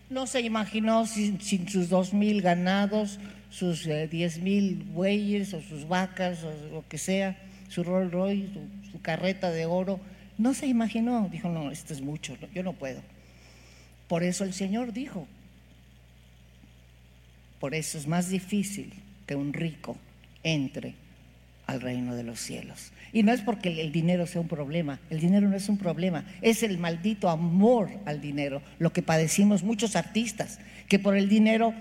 [0.09, 1.39] No se imaginó sin,
[1.69, 6.97] sus dos mil ganados, sus eh, diez mil bueyes o sus vacas o lo que
[6.97, 7.37] sea
[7.69, 8.49] su Rolls Royce,
[8.91, 10.01] su, carreta de oro.
[10.39, 13.03] No se imaginó, dijo, no, esto es mucho, yo no puedo.
[14.09, 15.27] Por eso el Señor dijo,
[17.59, 18.93] por eso es más difícil
[19.27, 19.99] que un rico
[20.47, 20.95] entre
[21.67, 22.93] al reino de los cielos.
[23.13, 26.25] Y no es porque el dinero sea un problema, el dinero no es un problema,
[26.41, 31.75] es el maldito amor al dinero, lo que padecimos muchos artistas, que por el dinero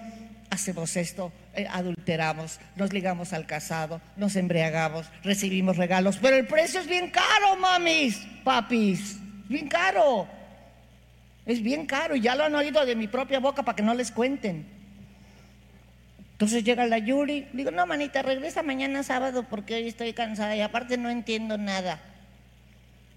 [0.49, 6.80] hacemos esto, eh, adulteramos, nos ligamos al casado, nos embriagamos, recibimos regalos, pero el precio
[6.80, 10.28] es bien caro, mamis, papis, bien caro.
[11.45, 13.93] Es bien caro y ya lo han oído de mi propia boca para que no
[13.93, 14.65] les cuenten.
[16.36, 20.60] Entonces llega la Yuri, digo, no, manita, regresa mañana sábado porque hoy estoy cansada y
[20.60, 22.02] aparte no entiendo nada.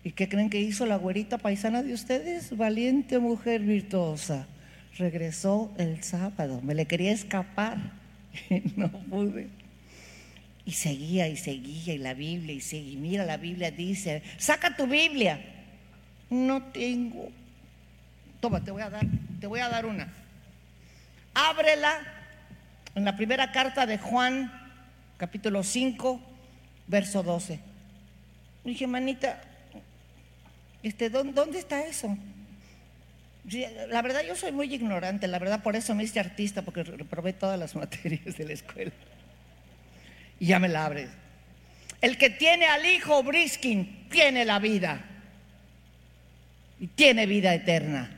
[0.05, 2.57] ¿Y qué creen que hizo la güerita paisana de ustedes?
[2.57, 4.47] Valiente mujer virtuosa
[4.99, 7.79] regresó el sábado, me le quería escapar,
[8.77, 9.49] no pude.
[10.65, 12.99] Y seguía y seguía y la Biblia y seguía.
[12.99, 15.41] Mira, la Biblia dice, saca tu Biblia.
[16.29, 17.31] No tengo.
[18.41, 19.07] Toma, te voy a dar,
[19.41, 20.13] te voy a dar una.
[21.33, 22.18] Ábrela
[22.99, 24.53] en la primera carta de Juan,
[25.19, 26.21] capítulo 5,
[26.89, 27.61] verso 12.
[28.65, 29.41] dije, manita,
[30.83, 32.17] este, ¿dónde está eso?
[33.89, 37.33] La verdad yo soy muy ignorante, la verdad por eso me hice artista, porque reprobé
[37.33, 38.93] todas las materias de la escuela.
[40.41, 41.09] Y ya me la abres.
[42.01, 45.05] El que tiene al hijo Briskin tiene la vida.
[46.81, 48.11] Y tiene vida eterna.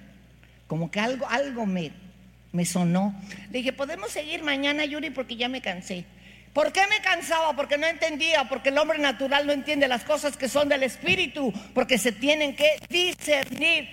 [0.67, 1.93] Como que algo, algo me,
[2.53, 3.15] me sonó.
[3.51, 5.11] Le dije, ¿podemos seguir mañana, Yuri?
[5.11, 6.05] Porque ya me cansé.
[6.53, 7.55] ¿Por qué me cansaba?
[7.55, 11.53] Porque no entendía, porque el hombre natural no entiende las cosas que son del espíritu,
[11.75, 13.89] porque se tienen que discernir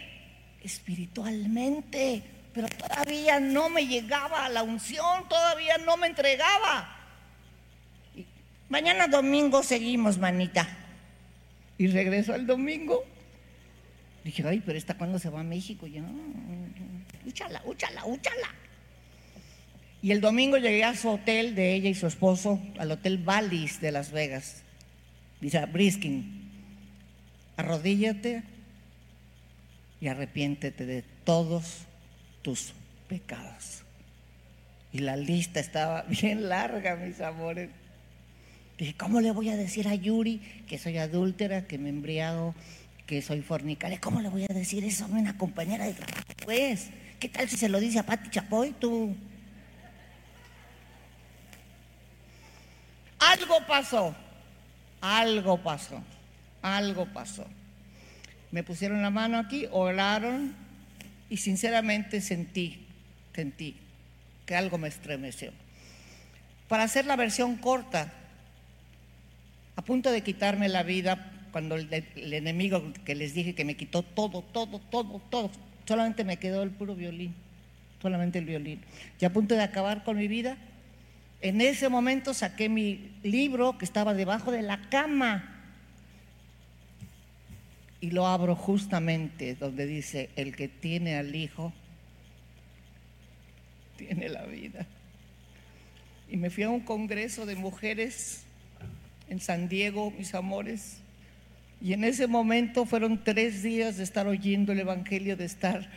[0.63, 6.95] espiritualmente, pero todavía no me llegaba a la unción, todavía no me entregaba.
[8.69, 10.67] mañana domingo seguimos, manita.
[11.77, 13.03] Y regreso el domingo.
[14.23, 16.01] Dije, ay, pero esta cuando se va a México, ya,
[17.27, 18.53] úchala, úchala, úchala.
[20.01, 23.81] Y el domingo llegué a su hotel de ella y su esposo, al Hotel Vallis
[23.81, 24.63] de Las Vegas.
[25.41, 26.49] Dice, Briskin,
[27.57, 28.43] arrodíllate
[29.99, 31.85] y arrepiéntete de todos
[32.41, 32.73] tus
[33.07, 33.83] pecados.
[34.93, 37.69] Y la lista estaba bien larga, mis amores.
[38.77, 42.53] Dije, ¿cómo le voy a decir a Yuri que soy adúltera, que me embriago,
[43.07, 43.99] que soy fornicaria?
[43.99, 46.23] ¿Cómo le voy a decir eso a una compañera de trabajo?
[46.45, 49.15] Pues, ¿qué tal si se lo dice a Pati Chapoy, tú?
[53.19, 54.15] Algo pasó,
[55.01, 56.01] algo pasó,
[56.61, 57.45] algo pasó.
[58.51, 60.55] Me pusieron la mano aquí, oraron
[61.29, 62.85] y sinceramente sentí,
[63.33, 63.75] sentí
[64.45, 65.51] que algo me estremeció.
[66.67, 68.13] Para hacer la versión corta,
[69.75, 73.75] a punto de quitarme la vida, cuando el, el, enemigo que les dije que me
[73.75, 75.51] quitó todo, todo, todo, todo,
[75.87, 77.33] solamente me quedó el puro violín,
[78.01, 78.81] solamente el violín.
[79.19, 80.57] Y a punto de acabar con mi vida,
[81.41, 85.53] en ese momento saqué mi libro que estaba debajo de la cama
[88.01, 91.73] y lo abro justamente donde dice, el que tiene al Hijo,
[93.97, 94.85] tiene la vida.
[96.29, 98.43] Y me fui a un congreso de mujeres
[99.29, 100.99] en San Diego, mis amores,
[101.81, 105.89] y en ese momento fueron tres días de estar oyendo el Evangelio, de estar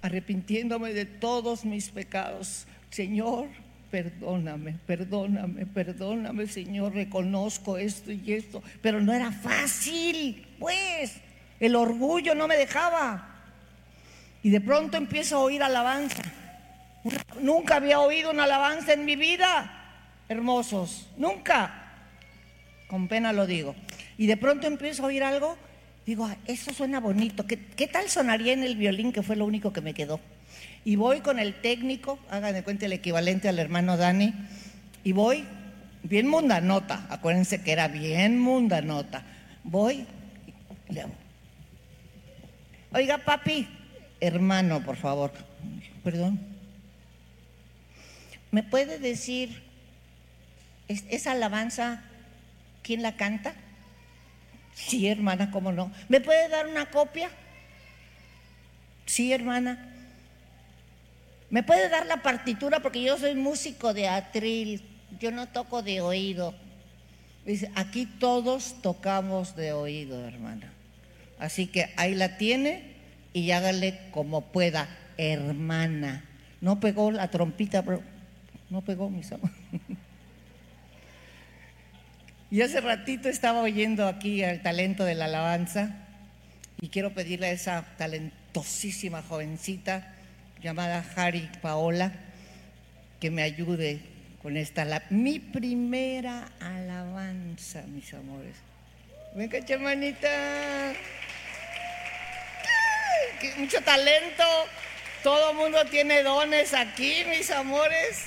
[0.00, 2.66] arrepintiéndome de todos mis pecados.
[2.90, 3.48] Señor,
[3.90, 11.16] perdóname, perdóname, perdóname, Señor, reconozco esto y esto, pero no era fácil, pues,
[11.58, 13.28] el orgullo no me dejaba.
[14.42, 16.22] Y de pronto empiezo a oír alabanza.
[17.40, 19.70] Nunca había oído una alabanza en mi vida,
[20.28, 21.81] hermosos, nunca.
[22.92, 23.74] Con pena lo digo.
[24.18, 25.56] Y de pronto empiezo a oír algo,
[26.04, 27.46] digo, ah, eso suena bonito.
[27.46, 30.20] ¿Qué, ¿Qué tal sonaría en el violín que fue lo único que me quedó?
[30.84, 34.34] Y voy con el técnico, hagan de cuenta el equivalente al hermano Dani,
[35.04, 35.46] y voy
[36.02, 39.24] bien mundanota, acuérdense que era bien mundanota.
[39.64, 40.06] Voy,
[40.90, 41.14] le hago,
[42.92, 43.68] oiga papi,
[44.20, 45.32] hermano, por favor,
[46.04, 46.38] perdón,
[48.50, 49.62] ¿me puede decir
[50.88, 52.04] esa alabanza,
[52.82, 53.54] quién la canta?
[54.74, 55.92] Sí, hermana, ¿cómo no?
[56.08, 57.30] ¿Me puede dar una copia?
[59.06, 59.88] Sí, hermana.
[61.50, 62.80] ¿Me puede dar la partitura?
[62.80, 64.82] Porque yo soy músico de atril,
[65.20, 66.54] yo no toco de oído.
[67.44, 70.72] Dice, aquí todos tocamos de oído, hermana.
[71.38, 72.94] Así que ahí la tiene
[73.32, 76.24] y hágale como pueda, hermana.
[76.60, 78.00] No pegó la trompita, pero
[78.70, 79.56] no pegó, mis amores.
[82.52, 85.96] Y hace ratito estaba oyendo aquí el talento de la alabanza
[86.82, 90.12] y quiero pedirle a esa talentosísima jovencita
[90.62, 92.12] llamada Harry Paola,
[93.20, 94.00] que me ayude
[94.42, 98.56] con esta, la, mi primera alabanza, mis amores.
[99.34, 100.92] Venga, hermanita.
[103.56, 104.44] Mucho talento.
[105.22, 108.26] Todo mundo tiene dones aquí, mis amores.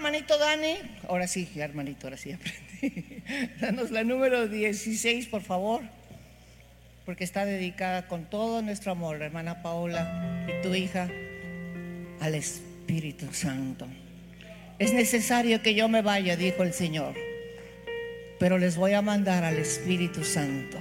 [0.00, 0.78] Hermanito Dani,
[1.08, 3.22] ahora sí, ya hermanito, ahora sí aprendí.
[3.60, 5.82] Danos la número 16, por favor,
[7.04, 11.10] porque está dedicada con todo nuestro amor, la hermana Paola y tu hija,
[12.18, 13.86] al Espíritu Santo.
[14.78, 17.14] Es necesario que yo me vaya, dijo el Señor,
[18.38, 20.78] pero les voy a mandar al Espíritu Santo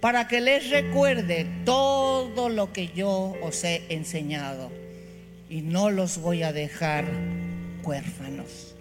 [0.00, 4.70] para que les recuerde todo lo que yo os he enseñado
[5.50, 7.04] y no los voy a dejar
[7.84, 8.71] huérfanos.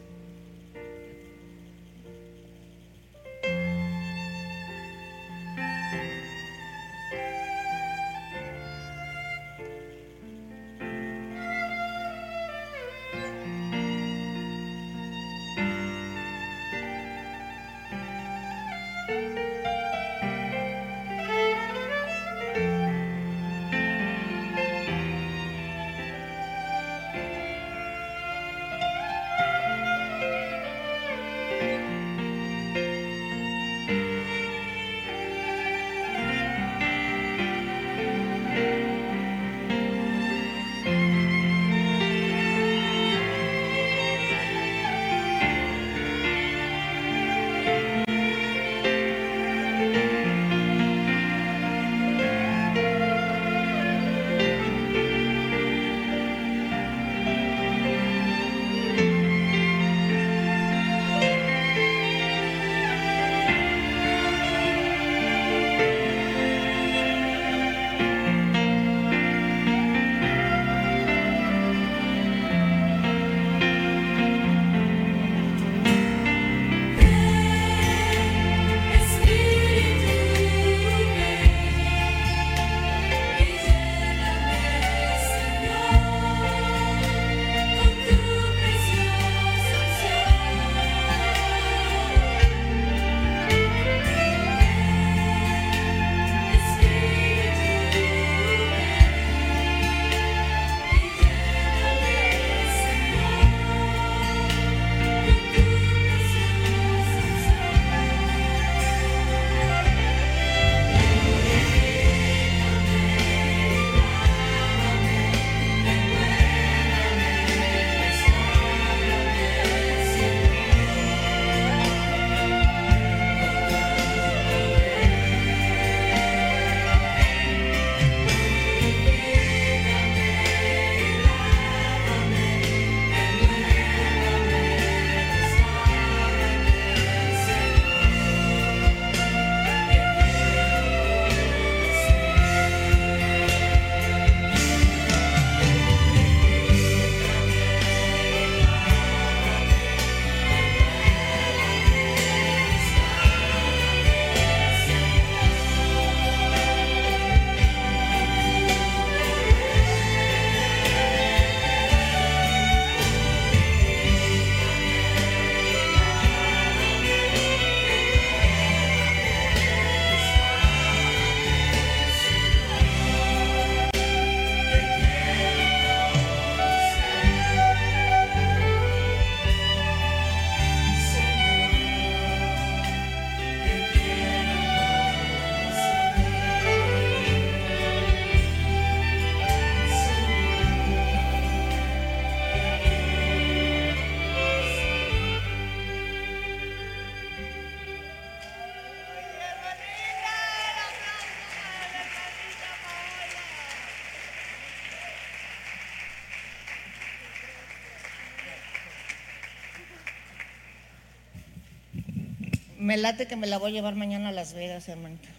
[212.91, 215.29] Me late que me la voy a llevar mañana a Las Vegas, hermanita.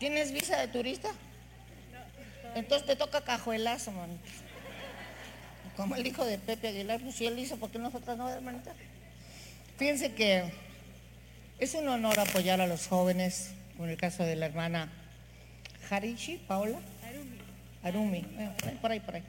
[0.00, 1.08] ¿Tienes visa de turista?
[2.56, 4.28] Entonces te toca cajuelazo, manita.
[5.76, 8.72] Como el hijo de Pepe Aguilar, pues si él hizo, ¿por qué nosotros no, hermanita?
[9.76, 10.52] Fíjense que
[11.60, 14.90] es un honor apoyar a los jóvenes, como el caso de la hermana
[15.88, 16.80] Harishi, Paola.
[17.84, 18.24] Arumi.
[18.24, 18.26] Arumi,
[18.82, 19.22] por ahí, por ahí.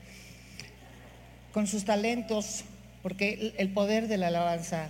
[1.53, 2.63] Con sus talentos,
[3.03, 4.89] porque el poder de la alabanza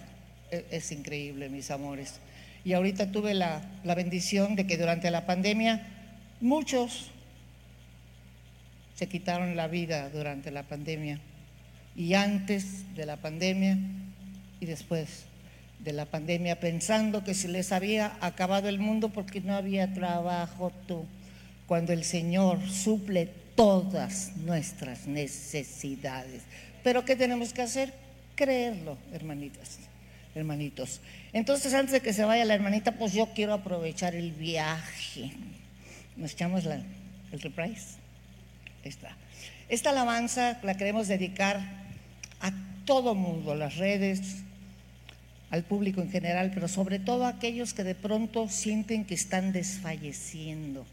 [0.52, 2.20] es, increíble, mis amores.
[2.64, 5.88] Y ahorita tuve la, la bendición de que durante la pandemia
[6.42, 7.12] muchos
[8.96, 11.20] se quitaron la vida durante la pandemia.
[11.96, 13.78] Y antes de la pandemia
[14.60, 15.26] y después
[15.80, 20.74] de la pandemia, pensando que se les había acabado el mundo porque no había trabajo
[20.88, 21.06] tú,
[21.66, 26.44] cuando el Señor suple todas nuestras necesidades.
[26.84, 27.94] Pero ¿qué tenemos que hacer?
[28.36, 29.89] Creerlo, hermanitas
[30.40, 31.02] hermanitos.
[31.34, 35.32] Entonces, antes de que se vaya la hermanita, pues yo quiero aprovechar el viaje.
[36.16, 36.82] Nos echamos la,
[37.32, 37.98] el reprise.
[38.84, 39.16] está.
[39.70, 41.60] Esta alabanza la queremos dedicar
[42.42, 42.52] a
[42.86, 44.38] todo mundo, las redes,
[45.52, 49.52] al público en general, pero sobre todo a aquellos que de pronto sienten que están
[49.52, 50.86] desfalleciendo.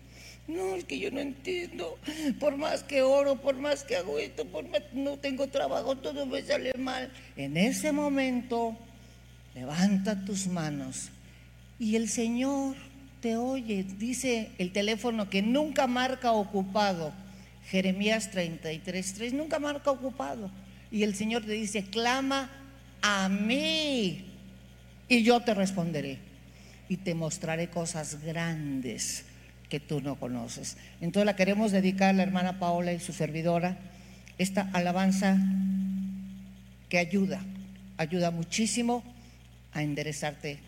[0.48, 1.98] No, es que yo no entiendo.
[2.38, 6.24] Por más que oro, por más que hago esto, por más no tengo trabajo, todo
[6.24, 7.10] me sale mal.
[7.36, 8.76] En ese momento
[9.56, 11.08] levanta tus manos
[11.78, 12.76] y el Señor
[13.22, 13.84] te oye.
[13.98, 17.12] Dice el teléfono que nunca marca ocupado.
[17.70, 20.50] Jeremías 33, 3, nunca marca ocupado.
[20.90, 22.50] Y el Señor te dice, clama
[23.00, 24.26] a mí
[25.08, 26.18] y yo te responderé.
[26.90, 29.24] Y te mostraré cosas grandes
[29.70, 30.76] que tú no conoces.
[31.00, 33.78] Entonces la queremos dedicar a la hermana Paola y su servidora,
[34.38, 35.38] esta alabanza
[36.90, 37.40] que ayuda,
[37.96, 39.15] ayuda muchísimo
[39.76, 40.58] a enderezarte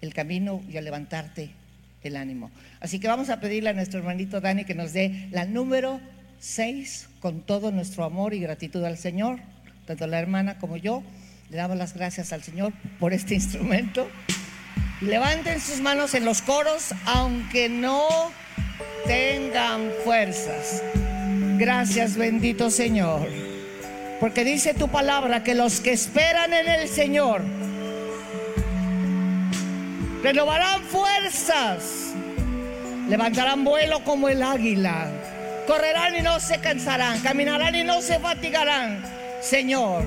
[0.00, 1.50] el camino y a levantarte
[2.02, 2.50] el ánimo.
[2.80, 6.00] Así que vamos a pedirle a nuestro hermanito Dani que nos dé la número
[6.40, 9.38] 6 con todo nuestro amor y gratitud al Señor,
[9.86, 11.02] tanto la hermana como yo.
[11.50, 14.08] Le damos las gracias al Señor por este instrumento.
[15.02, 18.08] Levanten sus manos en los coros, aunque no
[19.06, 20.82] tengan fuerzas.
[21.58, 23.28] Gracias, bendito Señor.
[24.20, 27.42] Porque dice tu palabra que los que esperan en el Señor,
[30.22, 32.14] renovarán fuerzas,
[33.08, 35.08] levantarán vuelo como el águila,
[35.66, 39.04] correrán y no se cansarán, caminarán y no se fatigarán.
[39.40, 40.04] Señor,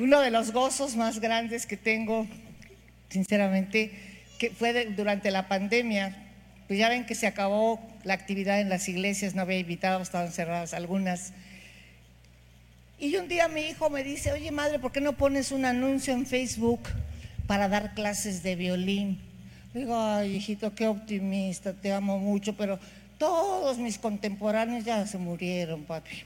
[0.00, 2.26] Uno de los gozos más grandes que tengo,
[3.10, 3.92] sinceramente,
[4.38, 6.16] que fue de- durante la pandemia.
[6.66, 10.32] Pues ya ven que se acabó la actividad en las iglesias, no había invitados, estaban
[10.32, 11.32] cerradas algunas.
[12.98, 16.12] Y un día mi hijo me dice, oye madre, ¿por qué no pones un anuncio
[16.14, 16.80] en Facebook
[17.46, 19.20] para dar clases de violín?
[19.74, 22.78] Digo, ay hijito, qué optimista, te amo mucho, pero
[23.18, 26.22] todos mis contemporáneos ya se murieron, papi.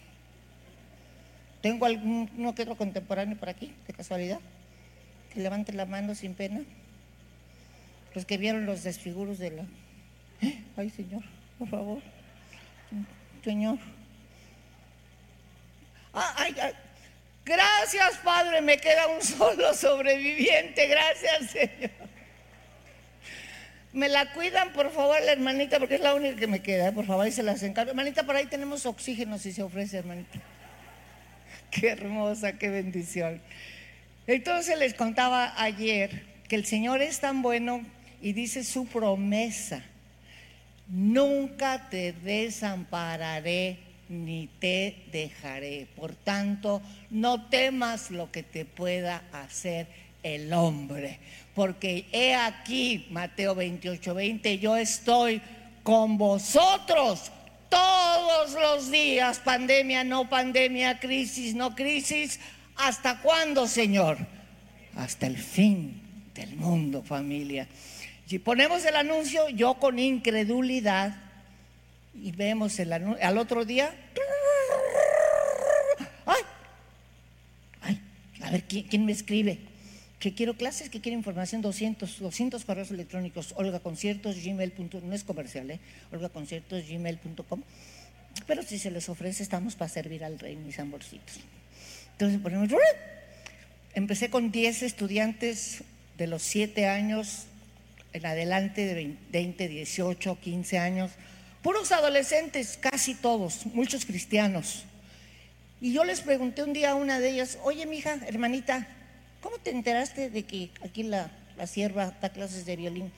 [1.65, 4.39] ¿Tengo alguno que otro contemporáneo por aquí, de casualidad?
[5.33, 6.61] Que levante la mano sin pena.
[8.15, 9.63] Los que vieron los desfiguros de la...
[10.43, 10.63] ¡Eh!
[10.77, 11.23] Ay, Señor,
[11.59, 12.03] por favor.
[13.43, 13.79] Señor.
[16.13, 16.55] Ah, ay.
[17.47, 20.87] Gracias, Padre, me queda un solo sobreviviente.
[20.87, 21.91] Gracias, Señor.
[23.95, 26.93] Me la cuidan, por favor, la hermanita, porque es la única que me queda.
[26.93, 27.93] Por favor, ahí se las encargo.
[27.93, 30.43] Hermanita, por ahí tenemos oxígeno si se ofrece, hermanita.
[31.81, 33.41] Qué hermosa, qué bendición.
[34.27, 37.83] Entonces les contaba ayer que el Señor es tan bueno
[38.23, 39.83] y dice su promesa,
[40.89, 45.89] nunca te desampararé ni te dejaré.
[45.97, 49.89] Por tanto, no temas lo que te pueda hacer
[50.23, 51.19] el hombre,
[51.55, 55.43] porque he aquí, Mateo 28, 20, yo estoy
[55.83, 57.31] con vosotros
[57.75, 62.39] todos los días, pandemia, no pandemia, crisis, no crisis.
[62.77, 64.19] ¿Hasta cuándo, Señor?
[64.97, 66.01] Hasta el fin
[66.35, 67.67] del mundo, familia.
[68.27, 71.17] Si ponemos el anuncio, yo con incredulidad,
[72.15, 73.95] y vemos el anuncio, al otro día,
[76.27, 76.43] ¡ay!
[77.83, 78.01] ¡ay!
[78.43, 79.74] A ver, ¿quién, quién me escribe?
[80.25, 84.73] Que quiero clases, que quiero información, 200, 200 correos electrónicos, Olga Conciertos, gmail.
[85.05, 85.81] No es comercial, ¿eh?
[86.13, 87.63] Olga Conciertos, gmail.com.
[88.47, 91.41] Pero si se les ofrece, estamos para servir al rey, mis amorcitos.
[92.13, 92.71] Entonces ponemos,
[93.93, 95.85] empecé con 10 estudiantes
[96.17, 97.45] de los 7 años
[98.15, 101.11] en adelante, de 20, 18, 15 años,
[101.63, 104.85] puros adolescentes, casi todos, muchos cristianos.
[105.83, 108.89] Y yo les pregunté un día a una de ellas, oye, mija, hermanita,
[109.45, 113.13] ¿cómo te enteraste de que aquí la, la sierva da clases de violín?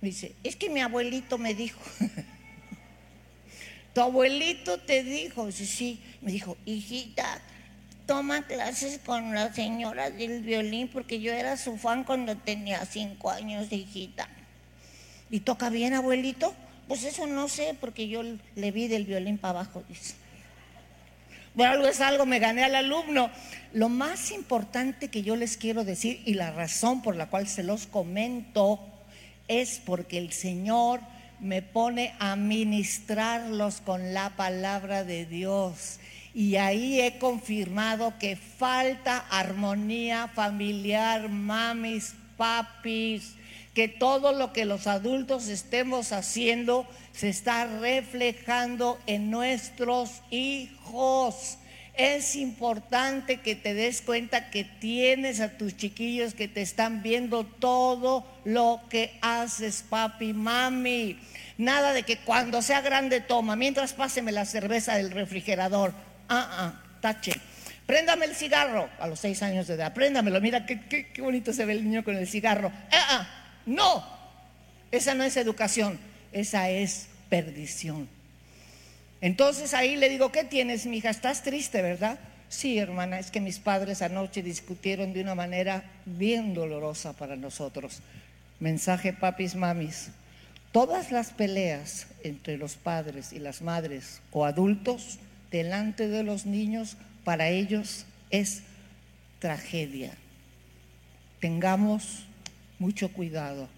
[0.00, 1.80] Me dice, es que mi abuelito me dijo.
[3.92, 7.40] tu abuelito te dijo, dice, sí, me dijo, hijita,
[8.06, 13.28] toma clases con la señora del violín porque yo era su fan cuando tenía cinco
[13.28, 14.28] años, hijita.
[15.28, 16.54] ¿Y toca bien, abuelito?
[16.86, 20.14] Pues eso no sé, porque yo le vi del violín para abajo, dice.
[21.54, 23.32] Bueno, algo es algo, me gané al alumno.
[23.72, 27.62] Lo más importante que yo les quiero decir y la razón por la cual se
[27.62, 28.80] los comento
[29.46, 31.00] es porque el Señor
[31.40, 36.00] me pone a ministrarlos con la palabra de Dios.
[36.34, 43.34] Y ahí he confirmado que falta armonía familiar, mamis, papis,
[43.74, 51.58] que todo lo que los adultos estemos haciendo se está reflejando en nuestros hijos.
[51.98, 57.44] Es importante que te des cuenta que tienes a tus chiquillos que te están viendo
[57.44, 61.18] todo lo que haces, papi, mami.
[61.56, 65.92] Nada de que cuando sea grande toma, mientras páseme la cerveza del refrigerador.
[66.28, 67.32] Ah, ah, tache.
[67.84, 69.92] Préndame el cigarro a los seis años de edad.
[69.92, 70.40] Préndamelo.
[70.40, 72.70] Mira qué, qué, qué bonito se ve el niño con el cigarro.
[72.92, 73.28] Ah, ah,
[73.66, 74.06] no.
[74.92, 75.98] Esa no es educación.
[76.30, 78.08] Esa es perdición.
[79.20, 81.10] Entonces ahí le digo, ¿qué tienes, mija?
[81.10, 82.18] ¿Estás triste, verdad?
[82.48, 88.00] Sí, hermana, es que mis padres anoche discutieron de una manera bien dolorosa para nosotros.
[88.60, 90.10] Mensaje, papis, mamis.
[90.72, 95.18] Todas las peleas entre los padres y las madres o adultos
[95.50, 98.62] delante de los niños, para ellos es
[99.38, 100.12] tragedia.
[101.40, 102.26] Tengamos
[102.78, 103.68] mucho cuidado,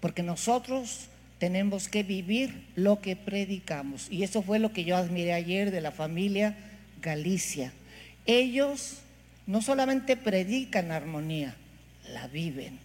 [0.00, 1.08] porque nosotros
[1.38, 4.08] tenemos que vivir lo que predicamos.
[4.10, 6.56] Y eso fue lo que yo admiré ayer de la familia
[7.02, 7.72] Galicia.
[8.24, 8.98] Ellos
[9.46, 11.54] no solamente predican armonía,
[12.12, 12.78] la viven.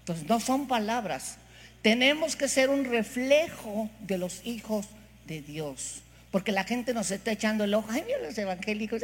[0.00, 1.38] Entonces no son palabras.
[1.82, 4.86] Tenemos que ser un reflejo de los hijos
[5.26, 6.02] de Dios.
[6.36, 7.88] Porque la gente nos está echando el ojo.
[7.90, 9.00] Ay, mira los evangélicos.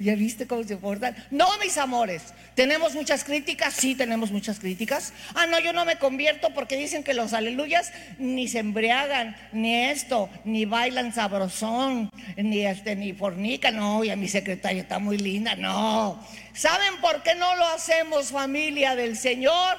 [0.00, 1.14] ¿Ya viste cómo se portan?
[1.30, 2.32] No, mis amores.
[2.54, 3.74] ¿Tenemos muchas críticas?
[3.74, 5.12] Sí, tenemos muchas críticas.
[5.34, 9.74] Ah, no, yo no me convierto porque dicen que los aleluyas ni se embriagan, ni
[9.74, 13.76] esto, ni bailan sabrosón, ni, este, ni fornican.
[13.76, 15.56] No, y a mi secretaria está muy linda.
[15.56, 16.26] No.
[16.54, 19.76] ¿Saben por qué no lo hacemos, familia del Señor?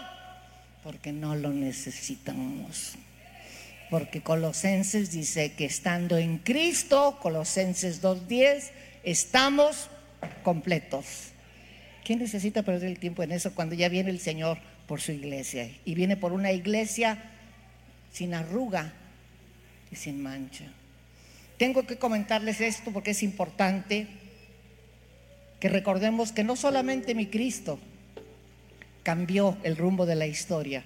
[0.84, 3.00] Porque no lo necesitamos.
[3.96, 8.72] Porque Colosenses dice que estando en Cristo, Colosenses 2.10,
[9.06, 9.90] estamos
[10.44, 11.06] completos.
[12.04, 15.70] ¿Quién necesita perder el tiempo en eso cuando ya viene el Señor por su iglesia?
[15.86, 17.24] Y viene por una iglesia
[18.12, 18.92] sin arruga
[19.90, 20.66] y sin mancha.
[21.58, 24.08] Tengo que comentarles esto porque es importante
[25.62, 27.80] que recordemos que no solamente mi Cristo
[29.04, 30.84] cambió el rumbo de la historia.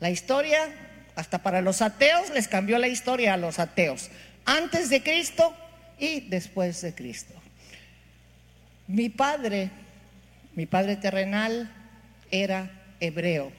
[0.00, 0.87] La historia,
[1.18, 4.08] hasta para los ateos, les cambió la historia a los ateos.
[4.44, 5.52] Antes de Cristo
[5.98, 7.34] y después de Cristo.
[8.86, 9.68] Mi padre,
[10.54, 11.74] mi padre terrenal,
[12.30, 13.50] era hebreo,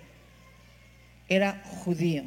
[1.27, 2.23] era judío.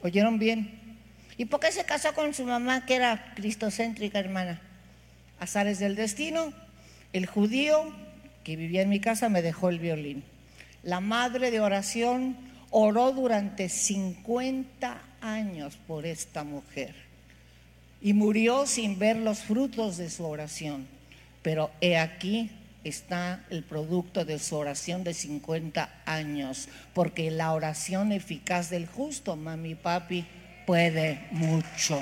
[0.00, 0.96] ¿Oyeron bien?
[1.36, 4.62] ¿Y por qué se casó con su mamá que era cristocéntrica, hermana?
[5.38, 6.54] Azares del destino.
[7.12, 7.94] El judío
[8.42, 10.24] que vivía en mi casa me dejó el violín.
[10.82, 16.94] La madre de oración oró durante 50 años por esta mujer
[18.00, 20.86] y murió sin ver los frutos de su oración.
[21.42, 22.50] Pero he aquí
[22.84, 29.36] está el producto de su oración de 50 años, porque la oración eficaz del justo,
[29.36, 30.26] mami, papi,
[30.66, 32.00] puede mucho.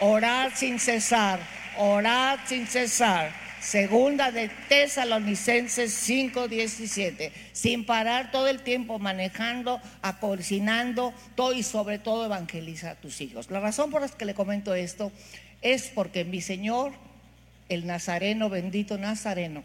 [0.00, 1.40] Orar sin cesar,
[1.76, 3.39] orar sin cesar.
[3.60, 12.24] Segunda de Tesalonicenses 5:17, sin parar todo el tiempo manejando, acocinando, todo y sobre todo
[12.24, 13.50] evangeliza a tus hijos.
[13.50, 15.12] La razón por la que le comento esto
[15.60, 16.92] es porque mi Señor,
[17.68, 19.62] el Nazareno, bendito Nazareno,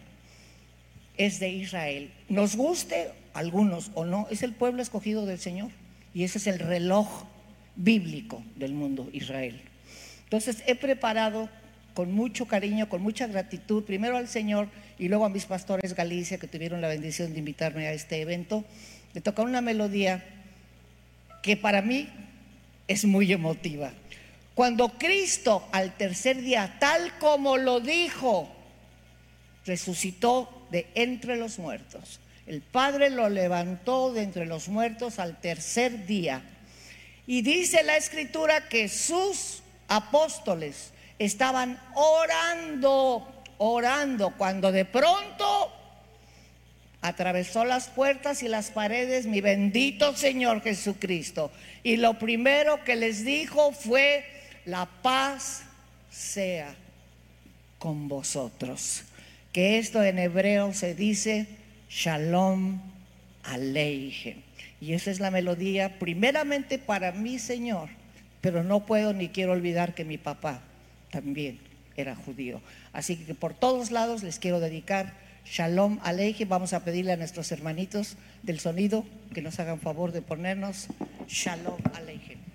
[1.16, 2.12] es de Israel.
[2.28, 5.72] Nos guste algunos o no, es el pueblo escogido del Señor
[6.14, 7.24] y ese es el reloj
[7.78, 9.62] bíblico del mundo, Israel.
[10.26, 11.50] Entonces he preparado
[11.96, 14.68] con mucho cariño, con mucha gratitud, primero al Señor
[15.00, 18.64] y luego a mis pastores Galicia que tuvieron la bendición de invitarme a este evento,
[19.14, 20.24] de tocar una melodía
[21.42, 22.10] que para mí
[22.88, 23.94] es muy emotiva.
[24.54, 28.54] Cuando Cristo al tercer día, tal como lo dijo,
[29.66, 32.20] resucitó de entre los muertos.
[32.46, 36.44] El Padre lo levantó de entre los muertos al tercer día.
[37.26, 45.72] Y dice la escritura que sus apóstoles estaban orando, orando, cuando de pronto
[47.02, 51.52] atravesó las puertas y las paredes mi bendito Señor Jesucristo.
[51.84, 54.26] Y lo primero que les dijo fue,
[54.66, 55.64] la paz
[56.10, 56.76] sea
[57.78, 59.04] con vosotros.
[59.54, 61.48] Que esto en hebreo se dice
[61.90, 62.82] Shalom
[63.44, 64.42] Aleichem.
[64.82, 67.90] Y esa es la melodía primeramente para mi Señor,
[68.42, 70.62] pero no puedo ni quiero olvidar que mi papá
[71.16, 71.60] también
[71.96, 72.60] era judío.
[72.92, 75.14] Así que por todos lados les quiero dedicar
[75.46, 76.50] Shalom Aleichem.
[76.50, 80.88] Vamos a pedirle a nuestros hermanitos del sonido que nos hagan favor de ponernos
[81.30, 82.55] Shalom Aleichem.